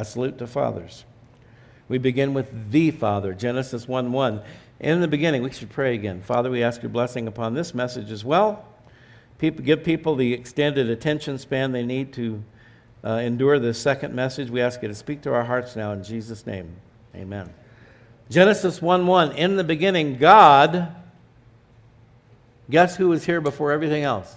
A 0.00 0.04
salute 0.06 0.38
to 0.38 0.46
fathers. 0.46 1.04
We 1.86 1.98
begin 1.98 2.32
with 2.32 2.70
the 2.70 2.90
Father, 2.90 3.34
Genesis 3.34 3.86
1 3.86 4.12
1. 4.12 4.40
In 4.80 5.02
the 5.02 5.08
beginning, 5.08 5.42
we 5.42 5.52
should 5.52 5.68
pray 5.68 5.94
again. 5.94 6.22
Father, 6.22 6.50
we 6.50 6.62
ask 6.62 6.80
your 6.80 6.88
blessing 6.88 7.28
upon 7.28 7.52
this 7.52 7.74
message 7.74 8.10
as 8.10 8.24
well. 8.24 8.64
People, 9.36 9.62
give 9.62 9.84
people 9.84 10.16
the 10.16 10.32
extended 10.32 10.88
attention 10.88 11.36
span 11.36 11.72
they 11.72 11.82
need 11.82 12.14
to 12.14 12.42
uh, 13.04 13.10
endure 13.16 13.58
this 13.58 13.78
second 13.78 14.14
message. 14.14 14.48
We 14.48 14.62
ask 14.62 14.80
you 14.80 14.88
to 14.88 14.94
speak 14.94 15.20
to 15.22 15.34
our 15.34 15.44
hearts 15.44 15.76
now 15.76 15.92
in 15.92 16.02
Jesus' 16.02 16.46
name. 16.46 16.76
Amen. 17.14 17.52
Genesis 18.30 18.80
1 18.80 19.06
1. 19.06 19.32
In 19.32 19.56
the 19.56 19.64
beginning, 19.64 20.16
God. 20.16 20.96
Guess 22.70 22.96
who 22.96 23.08
was 23.08 23.26
here 23.26 23.42
before 23.42 23.70
everything 23.70 24.04
else? 24.04 24.34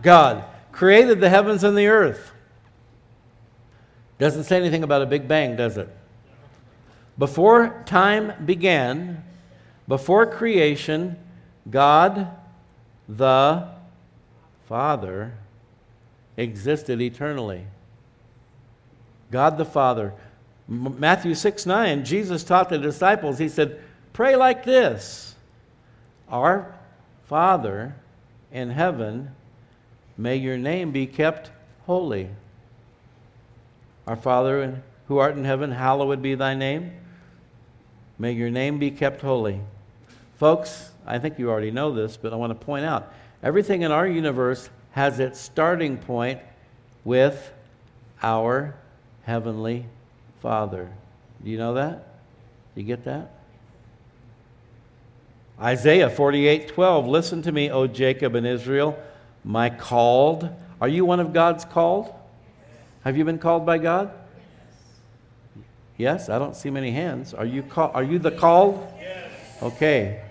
God 0.00 0.44
created 0.72 1.20
the 1.20 1.28
heavens 1.28 1.62
and 1.62 1.76
the 1.76 1.88
earth. 1.88 2.32
Doesn't 4.22 4.44
say 4.44 4.56
anything 4.56 4.84
about 4.84 5.02
a 5.02 5.06
big 5.06 5.26
bang, 5.26 5.56
does 5.56 5.76
it? 5.76 5.88
Before 7.18 7.82
time 7.86 8.32
began, 8.46 9.24
before 9.88 10.26
creation, 10.26 11.16
God 11.68 12.28
the 13.08 13.68
Father 14.68 15.34
existed 16.36 17.00
eternally. 17.00 17.66
God 19.32 19.58
the 19.58 19.64
Father. 19.64 20.14
Matthew 20.68 21.34
6 21.34 21.66
9, 21.66 22.04
Jesus 22.04 22.44
taught 22.44 22.68
the 22.68 22.78
disciples, 22.78 23.38
He 23.38 23.48
said, 23.48 23.82
Pray 24.12 24.36
like 24.36 24.62
this 24.62 25.34
Our 26.28 26.72
Father 27.24 27.96
in 28.52 28.70
heaven, 28.70 29.32
may 30.16 30.36
your 30.36 30.58
name 30.58 30.92
be 30.92 31.08
kept 31.08 31.50
holy. 31.86 32.28
Our 34.06 34.16
Father 34.16 34.82
who 35.08 35.18
art 35.18 35.36
in 35.36 35.44
heaven, 35.44 35.70
hallowed 35.70 36.22
be 36.22 36.34
thy 36.34 36.54
name. 36.54 36.92
May 38.18 38.32
your 38.32 38.50
name 38.50 38.78
be 38.78 38.90
kept 38.90 39.20
holy. 39.20 39.60
Folks, 40.38 40.90
I 41.06 41.18
think 41.18 41.38
you 41.38 41.50
already 41.50 41.70
know 41.70 41.92
this, 41.92 42.16
but 42.16 42.32
I 42.32 42.36
want 42.36 42.58
to 42.58 42.66
point 42.66 42.84
out 42.84 43.12
everything 43.42 43.82
in 43.82 43.92
our 43.92 44.06
universe 44.06 44.70
has 44.92 45.20
its 45.20 45.40
starting 45.40 45.98
point 45.98 46.40
with 47.04 47.52
our 48.22 48.74
Heavenly 49.24 49.86
Father. 50.40 50.90
Do 51.42 51.50
you 51.50 51.58
know 51.58 51.74
that? 51.74 52.08
Do 52.74 52.80
you 52.80 52.86
get 52.86 53.04
that? 53.04 53.30
Isaiah 55.60 56.10
48 56.10 56.68
12. 56.68 57.06
Listen 57.06 57.42
to 57.42 57.52
me, 57.52 57.70
O 57.70 57.86
Jacob 57.86 58.34
and 58.34 58.46
Israel, 58.46 58.98
my 59.44 59.70
called. 59.70 60.48
Are 60.80 60.88
you 60.88 61.04
one 61.04 61.20
of 61.20 61.32
God's 61.32 61.64
called? 61.64 62.12
Have 63.04 63.16
you 63.16 63.24
been 63.24 63.38
called 63.38 63.66
by 63.66 63.78
God? 63.78 64.12
Yes, 65.56 65.64
Yes, 65.96 66.28
I 66.28 66.38
don't 66.38 66.54
see 66.54 66.70
many 66.70 66.92
hands. 66.92 67.34
Are 67.34 67.44
you, 67.44 67.62
call, 67.62 67.90
are 67.94 68.02
you 68.02 68.18
the 68.18 68.30
called? 68.30 68.86
Yes. 68.98 69.32
Okay. 69.62 70.22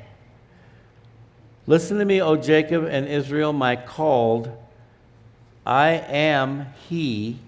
Listen 1.68 2.00
to 2.00 2.06
me, 2.06 2.22
O 2.22 2.36
Jacob 2.36 2.86
and 2.86 3.08
Israel, 3.08 3.54
my 3.54 3.76
called. 3.76 4.58
I 5.66 5.90
am 5.90 6.68
he, 6.90 7.40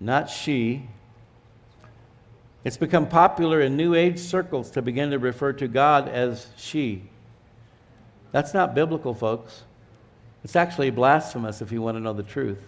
not 0.00 0.28
she. 0.28 0.88
It's 2.64 2.76
become 2.76 3.08
popular 3.08 3.60
in 3.60 3.76
New 3.76 3.94
Age 3.94 4.18
circles 4.18 4.70
to 4.72 4.82
begin 4.82 5.10
to 5.10 5.18
refer 5.18 5.52
to 5.54 5.68
God 5.68 6.08
as 6.08 6.46
she. 6.56 7.02
That's 8.30 8.54
not 8.54 8.74
biblical, 8.74 9.14
folks. 9.14 9.62
It's 10.42 10.56
actually 10.56 10.90
blasphemous 10.90 11.60
if 11.60 11.70
you 11.70 11.82
want 11.82 11.96
to 11.96 12.00
know 12.00 12.12
the 12.12 12.22
truth. 12.22 12.64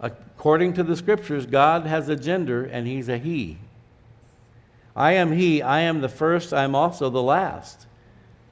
According 0.00 0.74
to 0.74 0.82
the 0.82 0.96
scriptures, 0.96 1.46
God 1.46 1.86
has 1.86 2.08
a 2.08 2.16
gender 2.16 2.64
and 2.64 2.86
he's 2.86 3.08
a 3.08 3.18
he. 3.18 3.58
I 4.94 5.12
am 5.12 5.32
he, 5.32 5.62
I 5.62 5.80
am 5.80 6.00
the 6.00 6.08
first, 6.08 6.52
I 6.52 6.64
am 6.64 6.74
also 6.74 7.10
the 7.10 7.22
last. 7.22 7.86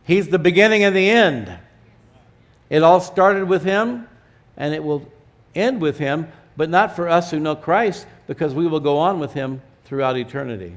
He's 0.04 0.28
the 0.28 0.38
beginning 0.38 0.84
and 0.84 0.94
the 0.94 1.08
end. 1.08 1.58
It 2.68 2.82
all 2.82 3.00
started 3.00 3.48
with 3.48 3.64
him 3.64 4.08
and 4.56 4.74
it 4.74 4.82
will 4.82 5.10
end 5.54 5.80
with 5.80 5.98
him, 5.98 6.28
but 6.56 6.70
not 6.70 6.96
for 6.96 7.08
us 7.08 7.30
who 7.30 7.40
know 7.40 7.56
Christ 7.56 8.06
because 8.26 8.54
we 8.54 8.66
will 8.66 8.80
go 8.80 8.98
on 8.98 9.20
with 9.20 9.32
him 9.32 9.62
throughout 9.84 10.16
eternity. 10.16 10.74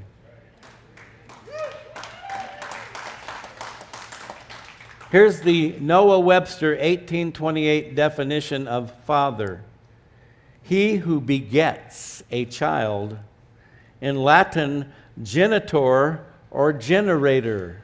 Here's 5.09 5.39
the 5.39 5.77
Noah 5.79 6.19
Webster 6.19 6.71
1828 6.71 7.95
definition 7.95 8.67
of 8.67 8.91
father 9.05 9.63
he 10.67 10.97
who 10.97 11.21
begets 11.21 12.23
a 12.29 12.43
child. 12.43 13.17
In 14.01 14.17
Latin, 14.17 14.91
genitor 15.23 16.25
or 16.51 16.73
generator. 16.73 17.83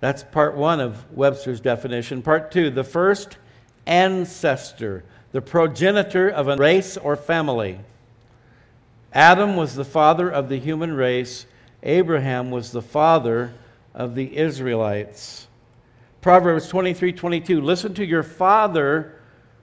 That's 0.00 0.22
part 0.22 0.56
one 0.56 0.80
of 0.80 1.12
Webster's 1.14 1.60
definition. 1.60 2.22
Part 2.22 2.50
two, 2.50 2.70
the 2.70 2.84
first 2.84 3.36
ancestor, 3.86 5.04
the 5.32 5.42
progenitor 5.42 6.30
of 6.30 6.48
a 6.48 6.56
race 6.56 6.96
or 6.96 7.14
family. 7.14 7.80
Adam 9.12 9.54
was 9.54 9.74
the 9.74 9.84
father 9.84 10.30
of 10.30 10.48
the 10.48 10.58
human 10.58 10.94
race, 10.94 11.44
Abraham 11.82 12.50
was 12.50 12.72
the 12.72 12.82
father 12.82 13.52
of 13.94 14.14
the 14.14 14.36
Israelites. 14.36 15.46
Proverbs 16.22 16.68
23 16.68 17.12
22, 17.12 17.60
listen 17.60 17.92
to 17.94 18.04
your 18.04 18.22
father 18.22 19.17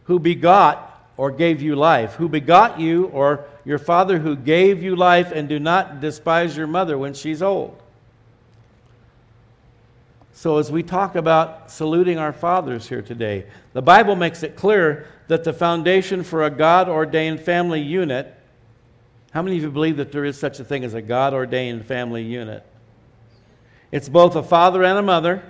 who 0.06 0.20
begot 0.20 0.92
or 1.18 1.32
gave 1.32 1.62
you 1.62 1.76
life, 1.76 2.14
who 2.16 2.28
begot 2.28 2.80
you, 2.80 3.06
or 3.08 3.46
your 3.64 3.80
father 3.80 4.20
who 4.20 4.36
gave 4.36 4.84
you 4.84 4.96
life, 4.96 5.32
and 5.32 5.48
do 5.48 5.60
not 5.60 6.02
despise 6.02 6.58
your 6.58 6.68
mother 6.68 6.98
when 6.98 7.14
she's 7.14 7.42
old. 7.42 7.82
So, 10.34 10.58
as 10.58 10.70
we 10.70 10.84
talk 10.84 11.16
about 11.16 11.72
saluting 11.72 12.18
our 12.18 12.34
fathers 12.34 12.90
here 12.90 13.02
today, 13.02 13.46
the 13.72 13.82
Bible 13.82 14.18
makes 14.18 14.44
it 14.44 14.58
clear 14.58 15.08
that 15.28 15.46
the 15.46 15.54
foundation 15.54 16.24
for 16.24 16.44
a 16.44 16.50
God 16.50 16.90
ordained 16.90 17.40
family 17.40 17.82
unit. 17.82 18.36
How 19.32 19.42
many 19.42 19.58
of 19.58 19.64
you 19.64 19.72
believe 19.72 19.98
that 19.98 20.12
there 20.12 20.26
is 20.26 20.38
such 20.38 20.60
a 20.60 20.66
thing 20.66 20.84
as 20.84 20.94
a 20.94 21.02
God 21.02 21.34
ordained 21.34 21.86
family 21.86 22.24
unit? 22.24 22.66
It's 23.92 24.10
both 24.10 24.36
a 24.36 24.44
father 24.44 24.84
and 24.84 25.00
a 25.00 25.02
mother 25.02 25.42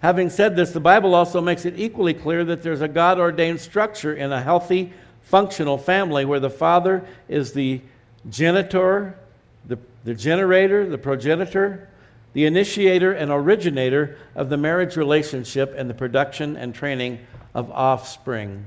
Having 0.00 0.30
said 0.30 0.56
this, 0.56 0.70
the 0.70 0.80
Bible 0.80 1.14
also 1.14 1.40
makes 1.40 1.64
it 1.64 1.78
equally 1.78 2.14
clear 2.14 2.44
that 2.44 2.62
there's 2.62 2.80
a 2.80 2.88
God 2.88 3.18
ordained 3.18 3.60
structure 3.60 4.14
in 4.14 4.32
a 4.32 4.40
healthy, 4.40 4.92
functional 5.22 5.76
family 5.76 6.24
where 6.24 6.40
the 6.40 6.50
father 6.50 7.04
is 7.28 7.52
the 7.52 7.82
genitor, 8.28 9.18
the, 9.66 9.78
the 10.04 10.14
generator, 10.14 10.88
the 10.88 10.98
progenitor, 10.98 11.88
the 12.32 12.46
initiator 12.46 13.12
and 13.12 13.30
originator 13.30 14.16
of 14.34 14.48
the 14.48 14.56
marriage 14.56 14.96
relationship 14.96 15.74
and 15.76 15.90
the 15.90 15.94
production 15.94 16.56
and 16.56 16.74
training 16.74 17.18
of 17.54 17.70
offspring. 17.70 18.64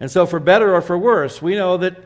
And 0.00 0.10
so, 0.10 0.26
for 0.26 0.40
better 0.40 0.74
or 0.74 0.82
for 0.82 0.98
worse, 0.98 1.40
we 1.40 1.54
know 1.54 1.76
that 1.78 1.96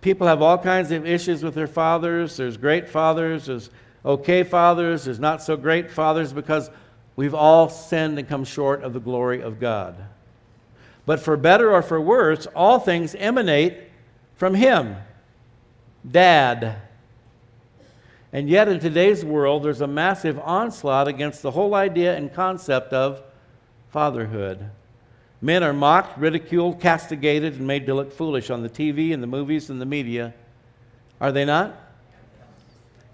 people 0.00 0.26
have 0.26 0.42
all 0.42 0.58
kinds 0.58 0.90
of 0.90 1.06
issues 1.06 1.42
with 1.42 1.54
their 1.54 1.66
fathers. 1.66 2.36
There's 2.36 2.56
great 2.56 2.88
fathers, 2.88 3.46
there's 3.46 3.70
okay 4.04 4.42
fathers, 4.42 5.04
there's 5.04 5.20
not 5.20 5.42
so 5.42 5.56
great 5.56 5.90
fathers 5.90 6.32
because 6.32 6.70
We've 7.16 7.34
all 7.34 7.70
sinned 7.70 8.18
and 8.18 8.28
come 8.28 8.44
short 8.44 8.82
of 8.82 8.92
the 8.92 9.00
glory 9.00 9.40
of 9.40 9.58
God. 9.58 9.96
But 11.06 11.20
for 11.20 11.36
better 11.36 11.72
or 11.72 11.82
for 11.82 12.00
worse, 12.00 12.46
all 12.54 12.78
things 12.78 13.14
emanate 13.14 13.78
from 14.34 14.54
Him, 14.54 14.96
Dad. 16.08 16.76
And 18.32 18.50
yet, 18.50 18.68
in 18.68 18.80
today's 18.80 19.24
world, 19.24 19.62
there's 19.62 19.80
a 19.80 19.86
massive 19.86 20.38
onslaught 20.40 21.08
against 21.08 21.40
the 21.40 21.52
whole 21.52 21.74
idea 21.74 22.14
and 22.14 22.32
concept 22.32 22.92
of 22.92 23.22
fatherhood. 23.88 24.68
Men 25.40 25.62
are 25.62 25.72
mocked, 25.72 26.18
ridiculed, 26.18 26.80
castigated, 26.80 27.54
and 27.54 27.66
made 27.66 27.86
to 27.86 27.94
look 27.94 28.12
foolish 28.12 28.50
on 28.50 28.62
the 28.62 28.68
TV 28.68 29.14
and 29.14 29.22
the 29.22 29.26
movies 29.26 29.70
and 29.70 29.80
the 29.80 29.86
media. 29.86 30.34
Are 31.20 31.32
they 31.32 31.44
not? 31.44 31.74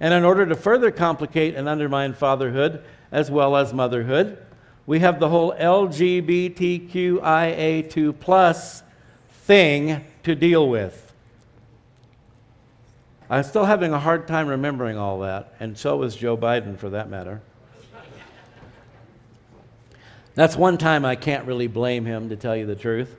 And 0.00 0.12
in 0.12 0.24
order 0.24 0.46
to 0.46 0.56
further 0.56 0.90
complicate 0.90 1.54
and 1.54 1.68
undermine 1.68 2.14
fatherhood, 2.14 2.82
as 3.12 3.30
well 3.30 3.54
as 3.54 3.72
motherhood. 3.72 4.38
We 4.86 4.98
have 5.00 5.20
the 5.20 5.28
whole 5.28 5.52
LGBTQIA2 5.52 8.18
plus 8.18 8.82
thing 9.30 10.04
to 10.24 10.34
deal 10.34 10.68
with. 10.68 11.12
I'm 13.30 13.44
still 13.44 13.64
having 13.64 13.92
a 13.92 13.98
hard 13.98 14.26
time 14.26 14.48
remembering 14.48 14.98
all 14.98 15.20
that, 15.20 15.54
and 15.60 15.78
so 15.78 16.02
is 16.02 16.16
Joe 16.16 16.36
Biden 16.36 16.76
for 16.76 16.90
that 16.90 17.08
matter. 17.08 17.40
That's 20.34 20.56
one 20.56 20.78
time 20.78 21.04
I 21.04 21.14
can't 21.14 21.46
really 21.46 21.66
blame 21.66 22.06
him, 22.06 22.30
to 22.30 22.36
tell 22.36 22.56
you 22.56 22.64
the 22.66 22.74
truth. 22.74 23.14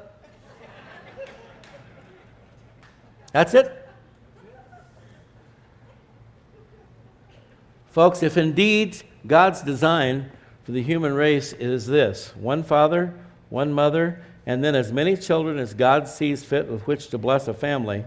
That's 3.32 3.54
it. 3.54 3.88
Folks, 7.90 8.22
if 8.22 8.36
indeed 8.36 9.02
God's 9.26 9.62
design 9.62 10.30
for 10.64 10.72
the 10.72 10.82
human 10.82 11.14
race 11.14 11.52
is 11.52 11.86
this 11.86 12.34
one 12.36 12.62
father, 12.62 13.14
one 13.50 13.72
mother, 13.72 14.22
and 14.46 14.62
then 14.62 14.74
as 14.74 14.92
many 14.92 15.16
children 15.16 15.58
as 15.58 15.74
God 15.74 16.08
sees 16.08 16.44
fit 16.44 16.68
with 16.68 16.86
which 16.86 17.08
to 17.08 17.18
bless 17.18 17.48
a 17.48 17.54
family, 17.54 18.04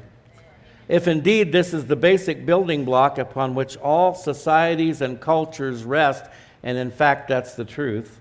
if 0.87 1.07
indeed 1.07 1.51
this 1.51 1.73
is 1.73 1.85
the 1.85 1.95
basic 1.95 2.45
building 2.45 2.85
block 2.85 3.17
upon 3.17 3.55
which 3.55 3.77
all 3.77 4.13
societies 4.13 5.01
and 5.01 5.19
cultures 5.19 5.83
rest, 5.83 6.25
and 6.63 6.77
in 6.77 6.91
fact 6.91 7.27
that's 7.27 7.55
the 7.55 7.65
truth, 7.65 8.19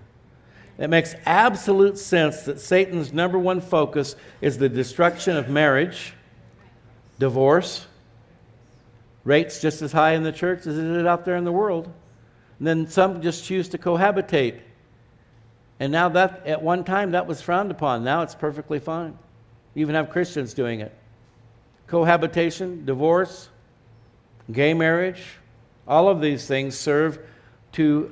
it 0.77 0.89
makes 0.89 1.15
absolute 1.25 1.97
sense 1.97 2.43
that 2.43 2.59
Satan's 2.59 3.13
number 3.13 3.37
one 3.37 3.61
focus 3.61 4.15
is 4.41 4.57
the 4.57 4.69
destruction 4.69 5.37
of 5.37 5.49
marriage, 5.49 6.13
divorce, 7.21 7.85
rates 9.23 9.61
just 9.61 9.83
as 9.83 9.91
high 9.91 10.13
in 10.13 10.23
the 10.23 10.31
church 10.31 10.65
as 10.65 10.75
it 10.75 10.83
is 10.83 11.05
out 11.05 11.23
there 11.23 11.35
in 11.35 11.45
the 11.45 11.51
world. 11.51 11.85
And 12.57 12.67
then 12.67 12.87
some 12.87 13.21
just 13.21 13.45
choose 13.45 13.69
to 13.69 13.77
cohabitate. 13.77 14.59
And 15.79 15.91
now 15.91 16.09
that, 16.09 16.45
at 16.47 16.63
one 16.63 16.83
time, 16.83 17.11
that 17.11 17.27
was 17.27 17.39
frowned 17.39 17.69
upon. 17.69 18.03
Now 18.03 18.23
it's 18.23 18.33
perfectly 18.33 18.79
fine. 18.79 19.17
You 19.75 19.81
even 19.81 19.93
have 19.93 20.09
Christians 20.09 20.55
doing 20.55 20.81
it. 20.81 20.91
Cohabitation, 21.85 22.85
divorce, 22.85 23.49
gay 24.51 24.73
marriage, 24.73 25.23
all 25.87 26.09
of 26.09 26.21
these 26.21 26.47
things 26.47 26.75
serve 26.75 27.19
to 27.73 28.11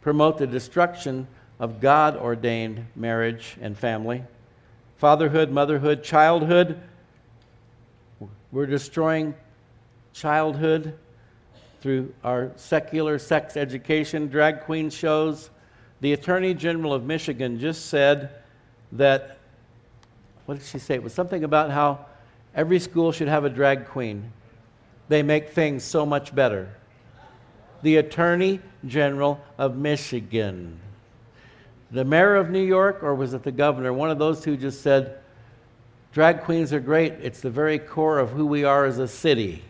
promote 0.00 0.38
the 0.38 0.46
destruction 0.46 1.26
of 1.60 1.80
God 1.80 2.16
ordained 2.16 2.86
marriage 2.94 3.56
and 3.60 3.76
family. 3.76 4.24
Fatherhood, 4.96 5.50
motherhood, 5.50 6.02
childhood. 6.02 6.80
We're 8.52 8.66
destroying 8.66 9.34
childhood 10.12 10.96
through 11.80 12.14
our 12.22 12.52
secular 12.56 13.18
sex 13.18 13.56
education, 13.56 14.28
drag 14.28 14.62
queen 14.62 14.88
shows. 14.90 15.50
The 16.00 16.12
Attorney 16.12 16.54
General 16.54 16.92
of 16.92 17.04
Michigan 17.04 17.58
just 17.58 17.86
said 17.86 18.30
that, 18.92 19.38
what 20.46 20.58
did 20.58 20.66
she 20.66 20.78
say? 20.78 20.94
It 20.94 21.02
was 21.02 21.12
something 21.12 21.42
about 21.42 21.70
how 21.70 22.06
every 22.54 22.78
school 22.78 23.12
should 23.12 23.28
have 23.28 23.44
a 23.44 23.50
drag 23.50 23.86
queen. 23.86 24.32
They 25.08 25.22
make 25.22 25.50
things 25.50 25.82
so 25.82 26.06
much 26.06 26.34
better. 26.34 26.74
The 27.82 27.96
Attorney 27.96 28.60
General 28.86 29.40
of 29.58 29.76
Michigan. 29.76 30.80
The 31.90 32.04
mayor 32.04 32.36
of 32.36 32.50
New 32.50 32.64
York, 32.64 33.02
or 33.02 33.14
was 33.14 33.34
it 33.34 33.42
the 33.42 33.52
governor? 33.52 33.92
One 33.92 34.10
of 34.10 34.18
those 34.18 34.40
two 34.40 34.56
just 34.56 34.82
said, 34.82 35.18
Drag 36.12 36.42
queens 36.42 36.72
are 36.72 36.80
great. 36.80 37.14
It's 37.22 37.40
the 37.40 37.50
very 37.50 37.78
core 37.78 38.18
of 38.18 38.30
who 38.30 38.46
we 38.46 38.64
are 38.64 38.84
as 38.86 38.98
a 38.98 39.08
city. 39.08 39.62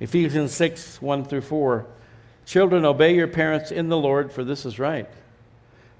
Ephesians 0.00 0.52
6 0.52 1.02
1 1.02 1.24
through 1.24 1.40
4. 1.40 1.86
Children, 2.46 2.84
obey 2.84 3.14
your 3.14 3.28
parents 3.28 3.70
in 3.70 3.88
the 3.88 3.96
Lord, 3.96 4.32
for 4.32 4.44
this 4.44 4.64
is 4.64 4.78
right. 4.78 5.08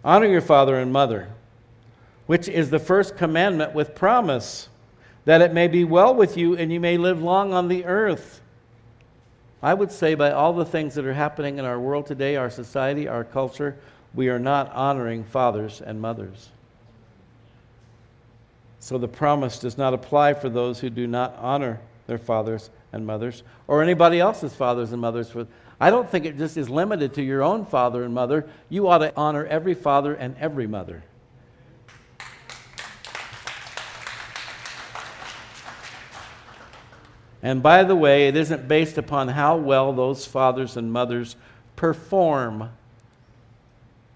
Honor 0.04 0.26
your 0.26 0.40
father 0.40 0.78
and 0.78 0.92
mother, 0.92 1.28
which 2.26 2.48
is 2.48 2.70
the 2.70 2.78
first 2.78 3.16
commandment 3.16 3.74
with 3.74 3.94
promise, 3.94 4.68
that 5.24 5.42
it 5.42 5.52
may 5.52 5.68
be 5.68 5.84
well 5.84 6.14
with 6.14 6.36
you 6.36 6.56
and 6.56 6.72
you 6.72 6.80
may 6.80 6.96
live 6.96 7.22
long 7.22 7.52
on 7.52 7.68
the 7.68 7.84
earth. 7.84 8.40
I 9.62 9.74
would 9.74 9.90
say, 9.90 10.14
by 10.14 10.30
all 10.30 10.52
the 10.52 10.64
things 10.64 10.94
that 10.94 11.04
are 11.04 11.14
happening 11.14 11.58
in 11.58 11.64
our 11.64 11.80
world 11.80 12.06
today, 12.06 12.36
our 12.36 12.48
society, 12.48 13.08
our 13.08 13.24
culture, 13.24 13.76
we 14.14 14.28
are 14.28 14.38
not 14.38 14.72
honoring 14.72 15.24
fathers 15.24 15.82
and 15.82 16.00
mothers. 16.00 16.50
So 18.88 18.96
the 18.96 19.06
promise 19.06 19.58
does 19.58 19.76
not 19.76 19.92
apply 19.92 20.32
for 20.32 20.48
those 20.48 20.80
who 20.80 20.88
do 20.88 21.06
not 21.06 21.36
honor 21.36 21.78
their 22.06 22.16
fathers 22.16 22.70
and 22.90 23.04
mothers, 23.04 23.42
or 23.66 23.82
anybody 23.82 24.18
else's 24.18 24.54
fathers 24.54 24.92
and 24.92 25.02
mothers. 25.02 25.30
I 25.78 25.90
don't 25.90 26.08
think 26.08 26.24
it 26.24 26.38
just 26.38 26.56
is 26.56 26.70
limited 26.70 27.12
to 27.12 27.22
your 27.22 27.42
own 27.42 27.66
father 27.66 28.02
and 28.02 28.14
mother. 28.14 28.48
You 28.70 28.88
ought 28.88 28.98
to 28.98 29.12
honor 29.14 29.44
every 29.44 29.74
father 29.74 30.14
and 30.14 30.34
every 30.38 30.66
mother. 30.66 31.04
And 37.42 37.62
by 37.62 37.84
the 37.84 37.94
way, 37.94 38.28
it 38.28 38.36
isn't 38.36 38.68
based 38.68 38.96
upon 38.96 39.28
how 39.28 39.58
well 39.58 39.92
those 39.92 40.24
fathers 40.24 40.78
and 40.78 40.90
mothers 40.90 41.36
perform. 41.76 42.70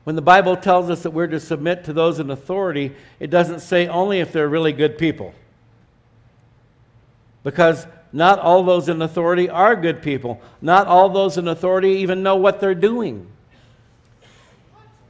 When 0.05 0.17
the 0.17 0.23
Bible 0.23 0.57
tells 0.57 0.91
us 0.91 1.05
that 1.05 1.13
we're 1.13 1.29
to 1.29 1.39
submit 1.39 1.85
to 1.85 1.93
those 1.93 2.19
in 2.19 2.31
authority, 2.31 2.93
it 3.21 3.31
doesn't 3.31 3.61
say 3.61 3.87
only 3.87 4.21
if 4.21 4.33
they're 4.33 4.49
really 4.49 4.73
good 4.73 4.99
people. 4.99 5.33
Because 7.45 7.87
not 8.13 8.39
all 8.39 8.63
those 8.65 8.89
in 8.89 9.01
authority 9.01 9.49
are 9.49 9.77
good 9.77 10.03
people. 10.03 10.41
Not 10.61 10.87
all 10.87 11.09
those 11.09 11.39
in 11.39 11.49
authority 11.49 11.91
even 11.99 12.23
know 12.23 12.37
what 12.37 12.61
they're 12.61 12.75
doing. 12.75 13.29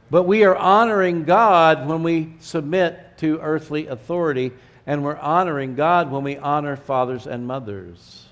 But 0.09 0.23
we 0.23 0.43
are 0.43 0.55
honoring 0.55 1.23
God 1.23 1.87
when 1.87 2.03
we 2.03 2.35
submit 2.39 3.17
to 3.17 3.39
earthly 3.39 3.87
authority, 3.87 4.51
and 4.85 5.03
we're 5.03 5.17
honoring 5.17 5.75
God 5.75 6.11
when 6.11 6.23
we 6.23 6.37
honor 6.37 6.75
fathers 6.75 7.25
and 7.25 7.47
mothers. 7.47 8.27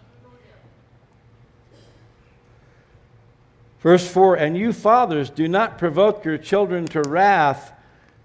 Verse 3.81 4.07
4 4.07 4.35
And 4.37 4.57
you 4.57 4.73
fathers, 4.73 5.29
do 5.29 5.47
not 5.47 5.77
provoke 5.77 6.23
your 6.23 6.37
children 6.37 6.85
to 6.87 7.01
wrath, 7.01 7.73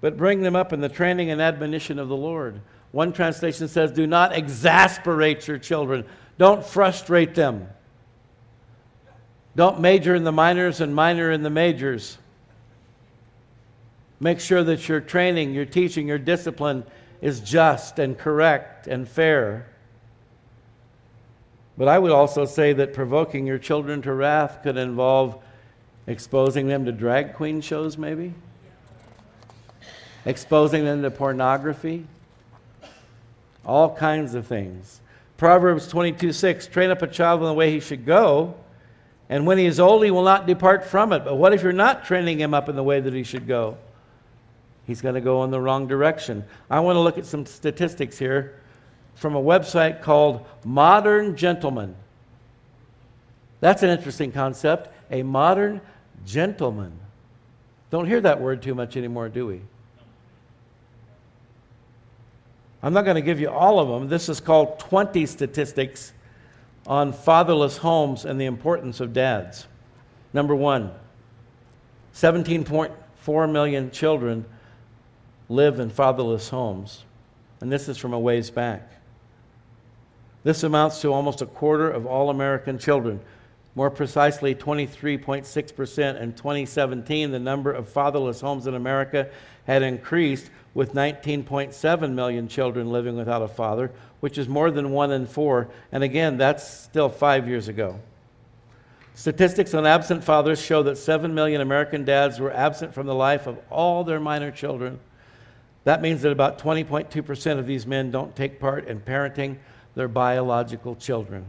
but 0.01 0.17
bring 0.17 0.43
them 0.43 0.57
up 0.57 0.73
in 0.73 0.81
the 0.81 0.89
training 0.89 1.31
and 1.31 1.41
admonition 1.41 1.99
of 1.99 2.09
the 2.09 2.17
Lord. 2.17 2.61
One 2.93 3.13
translation 3.13 3.69
says, 3.69 3.93
Do 3.93 4.07
not 4.07 4.33
exasperate 4.35 5.49
your 5.49 5.59
children 5.59 6.05
don't 6.39 6.65
frustrate 6.65 7.35
them. 7.35 7.69
Don't 9.55 9.81
major 9.81 10.15
in 10.15 10.25
the 10.25 10.33
minors 10.33 10.81
and 10.81 10.95
minor 10.95 11.31
in 11.31 11.43
the 11.43 11.51
majors. 11.51 12.19
Make 14.21 14.41
sure 14.41 14.63
that 14.65 14.89
your 14.89 15.01
training, 15.01 15.55
your 15.55 15.65
teaching, 15.65 16.09
your 16.09 16.19
discipline 16.19 16.85
is 17.23 17.41
just 17.41 17.99
and 17.99 18.19
correct 18.19 18.87
and 18.87 19.09
fair. 19.09 19.67
But 21.79 21.89
I 21.89 21.99
would 21.99 22.13
also 22.13 22.45
say 22.45 22.75
that 22.75 22.93
provoking 22.93 23.47
your 23.47 23.59
children 23.59 24.03
to 24.03 24.13
wrath 24.13 24.63
could 24.63 24.77
involve 24.77 25.43
exposing 26.07 26.69
them 26.69 26.85
to 26.85 26.93
drag 26.93 27.35
queen 27.35 27.61
shows, 27.61 27.99
maybe, 27.99 28.35
exposing 30.25 30.85
them 30.85 31.03
to 31.03 31.11
pornography, 31.11 32.07
all 33.65 33.95
kinds 33.95 34.35
of 34.35 34.47
things. 34.47 35.01
Proverbs 35.37 35.89
22 35.89 36.33
6 36.33 36.67
train 36.69 36.91
up 36.91 37.03
a 37.03 37.07
child 37.07 37.41
in 37.41 37.47
the 37.47 37.55
way 37.55 37.71
he 37.71 37.81
should 37.81 38.07
go, 38.07 38.55
and 39.29 39.47
when 39.47 39.59
he 39.59 39.67
is 39.67 39.81
old, 39.81 40.05
he 40.05 40.11
will 40.11 40.23
not 40.23 40.47
depart 40.47 40.85
from 40.85 41.13
it. 41.13 41.25
But 41.25 41.37
what 41.37 41.53
if 41.53 41.63
you're 41.63 41.73
not 41.73 42.05
training 42.05 42.39
him 42.39 42.55
up 42.55 42.69
in 42.69 42.77
the 42.77 42.83
way 42.83 43.01
that 43.01 43.13
he 43.13 43.25
should 43.25 43.47
go? 43.47 43.77
He's 44.87 45.03
going 45.03 45.17
to 45.17 45.21
go 45.21 45.43
in 45.43 45.51
the 45.51 45.61
wrong 45.61 45.89
direction. 45.89 46.45
I 46.71 46.79
want 46.79 46.95
to 46.95 47.01
look 47.01 47.19
at 47.19 47.27
some 47.27 47.45
statistics 47.45 48.19
here 48.19 48.61
from 49.17 49.35
a 49.35 49.43
website 49.43 50.01
called 50.01 50.47
Modern 50.65 51.37
Gentleman. 51.37 51.97
That's 53.59 53.83
an 53.83 53.91
interesting 53.91 54.31
concept. 54.31 54.95
A 55.11 55.25
modern 55.25 55.81
gentleman. 56.27 56.93
Don't 57.91 58.07
hear 58.07 58.21
that 58.21 58.41
word 58.41 58.61
too 58.61 58.75
much 58.75 58.97
anymore, 58.97 59.29
do 59.31 59.47
we? 59.47 59.63
I'm 62.83 62.93
not 62.93 63.05
going 63.05 63.15
to 63.15 63.23
give 63.23 63.41
you 63.41 63.49
all 63.49 63.81
of 63.81 63.89
them. 63.89 64.09
This 64.09 64.29
is 64.29 64.41
called 64.41 64.79
20 64.79 65.25
statistics 65.27 66.13
on 66.87 67.13
fatherless 67.13 67.79
homes 67.79 68.25
and 68.25 68.41
the 68.41 68.45
importance 68.45 69.01
of 69.01 69.13
dads. 69.13 69.67
Number 70.33 70.55
one 70.55 70.93
17.4 72.15 73.53
million 73.53 73.91
children 73.91 74.45
live 75.49 75.81
in 75.81 75.91
fatherless 75.91 76.49
homes. 76.49 77.05
And 77.61 77.73
this 77.73 77.89
is 77.89 77.97
from 77.97 78.13
a 78.13 78.19
ways 78.19 78.51
back. 78.51 78.91
This 80.45 80.63
amounts 80.63 81.01
to 81.01 81.13
almost 81.13 81.43
a 81.43 81.47
quarter 81.47 81.91
of 81.91 82.07
all 82.07 82.31
American 82.31 82.79
children. 82.79 83.21
More 83.77 83.91
precisely, 83.91 84.55
23.6% 84.55 86.21
in 86.21 86.33
2017, 86.33 87.31
the 87.31 87.39
number 87.39 87.71
of 87.71 87.87
fatherless 87.91 88.41
homes 88.41 88.67
in 88.67 88.75
America 88.75 89.29
had 89.67 89.83
increased 89.83 90.49
with 90.73 90.95
19.7 90.95 92.13
million 92.15 92.49
children 92.49 92.91
living 92.91 93.17
without 93.17 93.43
a 93.43 93.49
father, 93.49 93.93
which 94.21 94.39
is 94.39 94.49
more 94.49 94.71
than 94.71 94.93
one 94.93 95.13
in 95.13 95.27
four. 95.27 95.69
And 95.93 96.03
again, 96.03 96.39
that's 96.39 96.67
still 96.67 97.11
five 97.11 97.47
years 97.47 97.69
ago. 97.69 98.01
Statistics 99.15 99.75
on 99.75 99.87
absent 99.87 100.25
fathers 100.25 100.61
show 100.61 100.83
that 100.85 100.97
7 100.97 101.35
million 101.35 101.61
American 101.61 102.07
dads 102.07 102.41
were 102.41 102.53
absent 102.53 102.95
from 102.95 103.07
the 103.07 103.15
life 103.15 103.47
of 103.47 103.59
all 103.71 104.05
their 104.05 104.21
minor 104.21 104.51
children. 104.51 104.99
That 105.85 106.01
means 106.01 106.23
that 106.23 106.33
about 106.33 106.59
20.2% 106.59 107.59
of 107.59 107.67
these 107.67 107.87
men 107.87 108.11
don't 108.11 108.35
take 108.35 108.59
part 108.59 108.89
in 108.89 109.01
parenting 109.01 109.59
their 109.95 110.09
biological 110.09 110.97
children. 110.97 111.45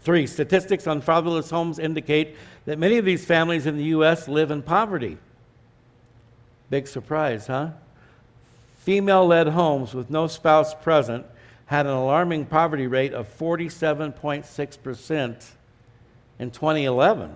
Three, 0.00 0.26
statistics 0.26 0.86
on 0.86 1.00
fatherless 1.00 1.50
homes 1.50 1.78
indicate 1.78 2.36
that 2.66 2.78
many 2.78 2.98
of 2.98 3.04
these 3.04 3.24
families 3.24 3.66
in 3.66 3.76
the 3.76 3.84
U.S. 3.84 4.28
live 4.28 4.50
in 4.50 4.62
poverty. 4.62 5.18
Big 6.70 6.86
surprise, 6.86 7.46
huh? 7.46 7.70
Female 8.78 9.26
led 9.26 9.48
homes 9.48 9.94
with 9.94 10.10
no 10.10 10.26
spouse 10.26 10.74
present 10.74 11.26
had 11.66 11.84
an 11.84 11.92
alarming 11.92 12.46
poverty 12.46 12.86
rate 12.86 13.12
of 13.12 13.28
47.6% 13.38 15.50
in 16.38 16.50
2011, 16.50 17.34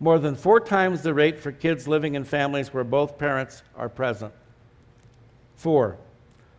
more 0.00 0.18
than 0.18 0.34
four 0.34 0.58
times 0.58 1.02
the 1.02 1.14
rate 1.14 1.38
for 1.38 1.52
kids 1.52 1.86
living 1.86 2.14
in 2.14 2.24
families 2.24 2.74
where 2.74 2.82
both 2.82 3.18
parents 3.18 3.62
are 3.76 3.88
present. 3.88 4.32
Four, 5.54 5.98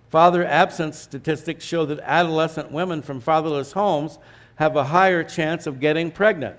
father 0.10 0.46
absence 0.46 0.98
statistics 0.98 1.66
show 1.66 1.86
that 1.86 2.00
adolescent 2.02 2.72
women 2.72 3.02
from 3.02 3.20
fatherless 3.20 3.74
homes 3.74 4.20
have 4.60 4.76
a 4.76 4.84
higher 4.84 5.24
chance 5.24 5.68
of 5.68 5.80
getting 5.80 6.12
pregnant. 6.12 6.58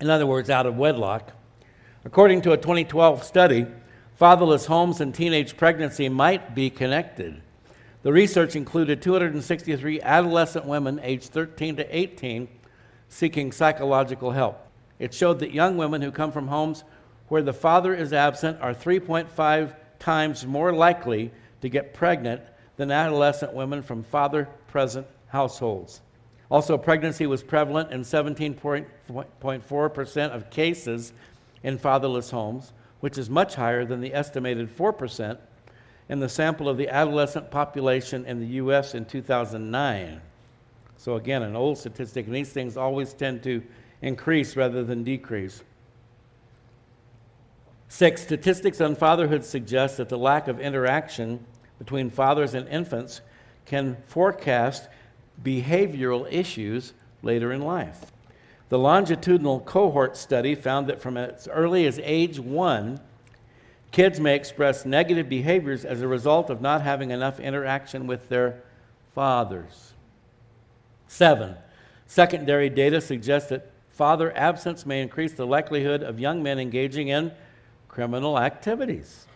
In 0.00 0.10
other 0.10 0.26
words, 0.26 0.50
out 0.50 0.66
of 0.66 0.76
wedlock. 0.76 1.32
According 2.04 2.42
to 2.42 2.52
a 2.52 2.58
2012 2.58 3.24
study, 3.24 3.66
fatherless 4.16 4.66
homes 4.66 5.00
and 5.00 5.14
teenage 5.14 5.56
pregnancy 5.56 6.10
might 6.10 6.54
be 6.54 6.68
connected. 6.68 7.40
The 8.02 8.12
research 8.12 8.54
included 8.54 9.00
263 9.00 10.02
adolescent 10.02 10.66
women 10.66 11.00
aged 11.02 11.32
13 11.32 11.76
to 11.76 11.96
18 11.96 12.48
seeking 13.08 13.50
psychological 13.50 14.32
help. 14.32 14.68
It 14.98 15.14
showed 15.14 15.38
that 15.38 15.54
young 15.54 15.78
women 15.78 16.02
who 16.02 16.10
come 16.10 16.32
from 16.32 16.48
homes 16.48 16.84
where 17.28 17.42
the 17.42 17.54
father 17.54 17.94
is 17.94 18.12
absent 18.12 18.60
are 18.60 18.74
3.5 18.74 19.74
times 19.98 20.44
more 20.44 20.70
likely 20.70 21.32
to 21.62 21.70
get 21.70 21.94
pregnant 21.94 22.42
than 22.76 22.90
adolescent 22.90 23.54
women 23.54 23.80
from 23.80 24.02
father 24.02 24.50
present 24.68 25.06
households. 25.28 26.02
Also, 26.54 26.78
pregnancy 26.78 27.26
was 27.26 27.42
prevalent 27.42 27.90
in 27.90 28.02
17.4% 28.02 30.30
of 30.30 30.50
cases 30.50 31.12
in 31.64 31.76
fatherless 31.76 32.30
homes, 32.30 32.72
which 33.00 33.18
is 33.18 33.28
much 33.28 33.56
higher 33.56 33.84
than 33.84 34.00
the 34.00 34.14
estimated 34.14 34.72
4% 34.76 35.36
in 36.08 36.20
the 36.20 36.28
sample 36.28 36.68
of 36.68 36.76
the 36.76 36.88
adolescent 36.88 37.50
population 37.50 38.24
in 38.24 38.38
the 38.38 38.46
U.S. 38.46 38.94
in 38.94 39.04
2009. 39.04 40.20
So, 40.96 41.16
again, 41.16 41.42
an 41.42 41.56
old 41.56 41.76
statistic, 41.76 42.26
and 42.26 42.36
these 42.36 42.52
things 42.52 42.76
always 42.76 43.14
tend 43.14 43.42
to 43.42 43.60
increase 44.00 44.54
rather 44.54 44.84
than 44.84 45.02
decrease. 45.02 45.60
Six, 47.88 48.22
statistics 48.22 48.80
on 48.80 48.94
fatherhood 48.94 49.44
suggest 49.44 49.96
that 49.96 50.08
the 50.08 50.18
lack 50.18 50.46
of 50.46 50.60
interaction 50.60 51.44
between 51.80 52.10
fathers 52.10 52.54
and 52.54 52.68
infants 52.68 53.22
can 53.66 53.96
forecast 54.06 54.88
behavioral 55.42 56.30
issues 56.32 56.92
later 57.22 57.52
in 57.52 57.62
life. 57.62 58.12
The 58.68 58.78
longitudinal 58.78 59.60
cohort 59.60 60.16
study 60.16 60.54
found 60.54 60.86
that 60.88 61.00
from 61.00 61.16
as 61.16 61.48
early 61.48 61.86
as 61.86 62.00
age 62.02 62.38
one, 62.40 63.00
kids 63.90 64.18
may 64.18 64.34
express 64.34 64.84
negative 64.84 65.28
behaviors 65.28 65.84
as 65.84 66.00
a 66.00 66.08
result 66.08 66.50
of 66.50 66.60
not 66.60 66.82
having 66.82 67.10
enough 67.10 67.38
interaction 67.38 68.06
with 68.06 68.28
their 68.28 68.62
fathers. 69.14 69.92
Seven, 71.06 71.56
secondary 72.06 72.68
data 72.68 73.00
suggests 73.00 73.50
that 73.50 73.70
father 73.90 74.36
absence 74.36 74.84
may 74.84 75.00
increase 75.00 75.34
the 75.34 75.46
likelihood 75.46 76.02
of 76.02 76.18
young 76.18 76.42
men 76.42 76.58
engaging 76.58 77.08
in 77.08 77.30
criminal 77.88 78.38
activities. 78.38 79.26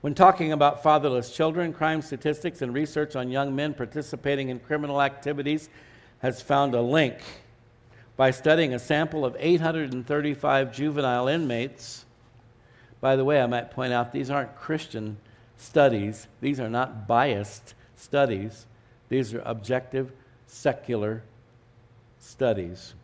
When 0.00 0.14
talking 0.14 0.52
about 0.52 0.82
fatherless 0.82 1.30
children, 1.30 1.74
crime 1.74 2.00
statistics 2.00 2.62
and 2.62 2.72
research 2.72 3.16
on 3.16 3.30
young 3.30 3.54
men 3.54 3.74
participating 3.74 4.48
in 4.48 4.58
criminal 4.58 5.02
activities 5.02 5.68
has 6.20 6.40
found 6.40 6.74
a 6.74 6.80
link. 6.80 7.18
By 8.16 8.30
studying 8.30 8.72
a 8.72 8.78
sample 8.78 9.26
of 9.26 9.36
835 9.38 10.72
juvenile 10.72 11.28
inmates, 11.28 12.06
by 13.00 13.16
the 13.16 13.24
way, 13.24 13.42
I 13.42 13.46
might 13.46 13.70
point 13.70 13.92
out 13.92 14.12
these 14.12 14.30
aren't 14.30 14.56
Christian 14.56 15.18
studies, 15.58 16.28
these 16.40 16.60
are 16.60 16.70
not 16.70 17.06
biased 17.06 17.74
studies, 17.96 18.66
these 19.10 19.34
are 19.34 19.42
objective 19.44 20.12
secular 20.46 21.22
studies. 22.18 22.94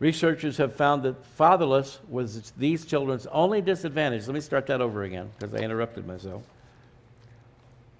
Researchers 0.00 0.56
have 0.56 0.74
found 0.74 1.02
that 1.02 1.22
fatherless 1.24 2.00
was 2.08 2.52
these 2.52 2.86
children's 2.86 3.26
only 3.26 3.60
disadvantage. 3.60 4.26
Let 4.26 4.34
me 4.34 4.40
start 4.40 4.66
that 4.68 4.80
over 4.80 5.02
again 5.02 5.30
because 5.38 5.54
I 5.54 5.58
interrupted 5.58 6.06
myself. 6.06 6.42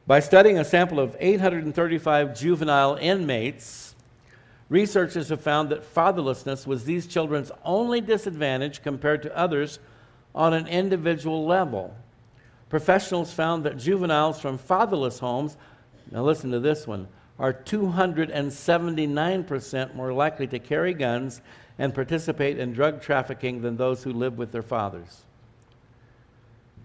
By 0.07 0.21
studying 0.21 0.59
a 0.59 0.64
sample 0.64 0.99
of 0.99 1.14
835 1.21 2.35
juvenile 2.35 2.97
inmates, 2.97 3.95
researchers 4.71 5.28
have 5.28 5.42
found 5.42 5.69
that 5.69 5.95
fatherlessness 5.95 6.66
was 6.66 6.85
these 6.85 7.07
children's 7.07 7.52
only 7.66 8.00
disadvantage 8.00 8.83
compared 8.83 9.21
to 9.23 9.37
others 9.37 9.78
on 10.35 10.54
an 10.54 10.66
individual 10.69 11.45
level. 11.45 11.95
Professionals 12.71 13.30
found 13.30 13.64
that 13.64 13.76
juveniles 13.76 14.40
from 14.40 14.57
fatherless 14.57 15.19
homes, 15.19 15.59
now 16.11 16.23
listen 16.23 16.50
to 16.50 16.61
this 16.61 16.87
one, 16.87 17.09
are 17.38 17.52
279% 17.52 19.95
more 19.95 20.14
likely 20.14 20.47
to 20.47 20.59
carry 20.59 20.95
guns 20.95 21.42
and 21.81 21.95
participate 21.95 22.59
in 22.59 22.75
drug 22.75 23.01
trafficking 23.01 23.63
than 23.63 23.79
those 23.79 24.03
who 24.03 24.13
live 24.13 24.37
with 24.37 24.53
their 24.53 24.63
fathers. 24.63 25.23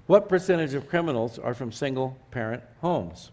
What 0.07 0.29
percentage 0.29 0.73
of 0.73 0.87
criminals 0.87 1.37
are 1.37 1.53
from 1.53 1.73
single 1.73 2.17
parent 2.31 2.63
homes? 2.79 3.31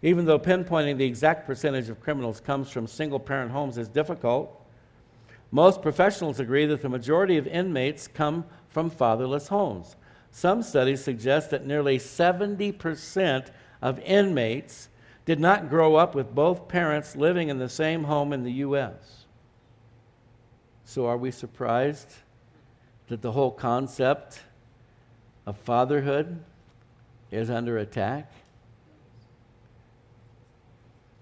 Even 0.00 0.24
though 0.24 0.38
pinpointing 0.38 0.96
the 0.96 1.04
exact 1.04 1.46
percentage 1.46 1.90
of 1.90 2.00
criminals 2.00 2.40
comes 2.40 2.70
from 2.70 2.86
single 2.86 3.20
parent 3.20 3.52
homes 3.52 3.76
is 3.76 3.88
difficult, 3.88 4.58
most 5.50 5.82
professionals 5.82 6.40
agree 6.40 6.64
that 6.64 6.80
the 6.80 6.88
majority 6.88 7.36
of 7.36 7.46
inmates 7.46 8.08
come 8.08 8.46
from 8.70 8.88
fatherless 8.88 9.48
homes. 9.48 9.96
Some 10.30 10.62
studies 10.62 11.04
suggest 11.04 11.50
that 11.50 11.66
nearly 11.66 11.98
70% 11.98 13.48
of 13.82 14.00
inmates 14.00 14.88
did 15.26 15.38
not 15.38 15.68
grow 15.68 15.96
up 15.96 16.14
with 16.14 16.34
both 16.34 16.68
parents 16.68 17.16
living 17.16 17.50
in 17.50 17.58
the 17.58 17.68
same 17.68 18.04
home 18.04 18.32
in 18.32 18.44
the 18.44 18.52
U.S. 18.52 19.21
So, 20.92 21.06
are 21.06 21.16
we 21.16 21.30
surprised 21.30 22.12
that 23.08 23.22
the 23.22 23.32
whole 23.32 23.50
concept 23.50 24.40
of 25.46 25.56
fatherhood 25.56 26.44
is 27.30 27.48
under 27.48 27.78
attack? 27.78 28.30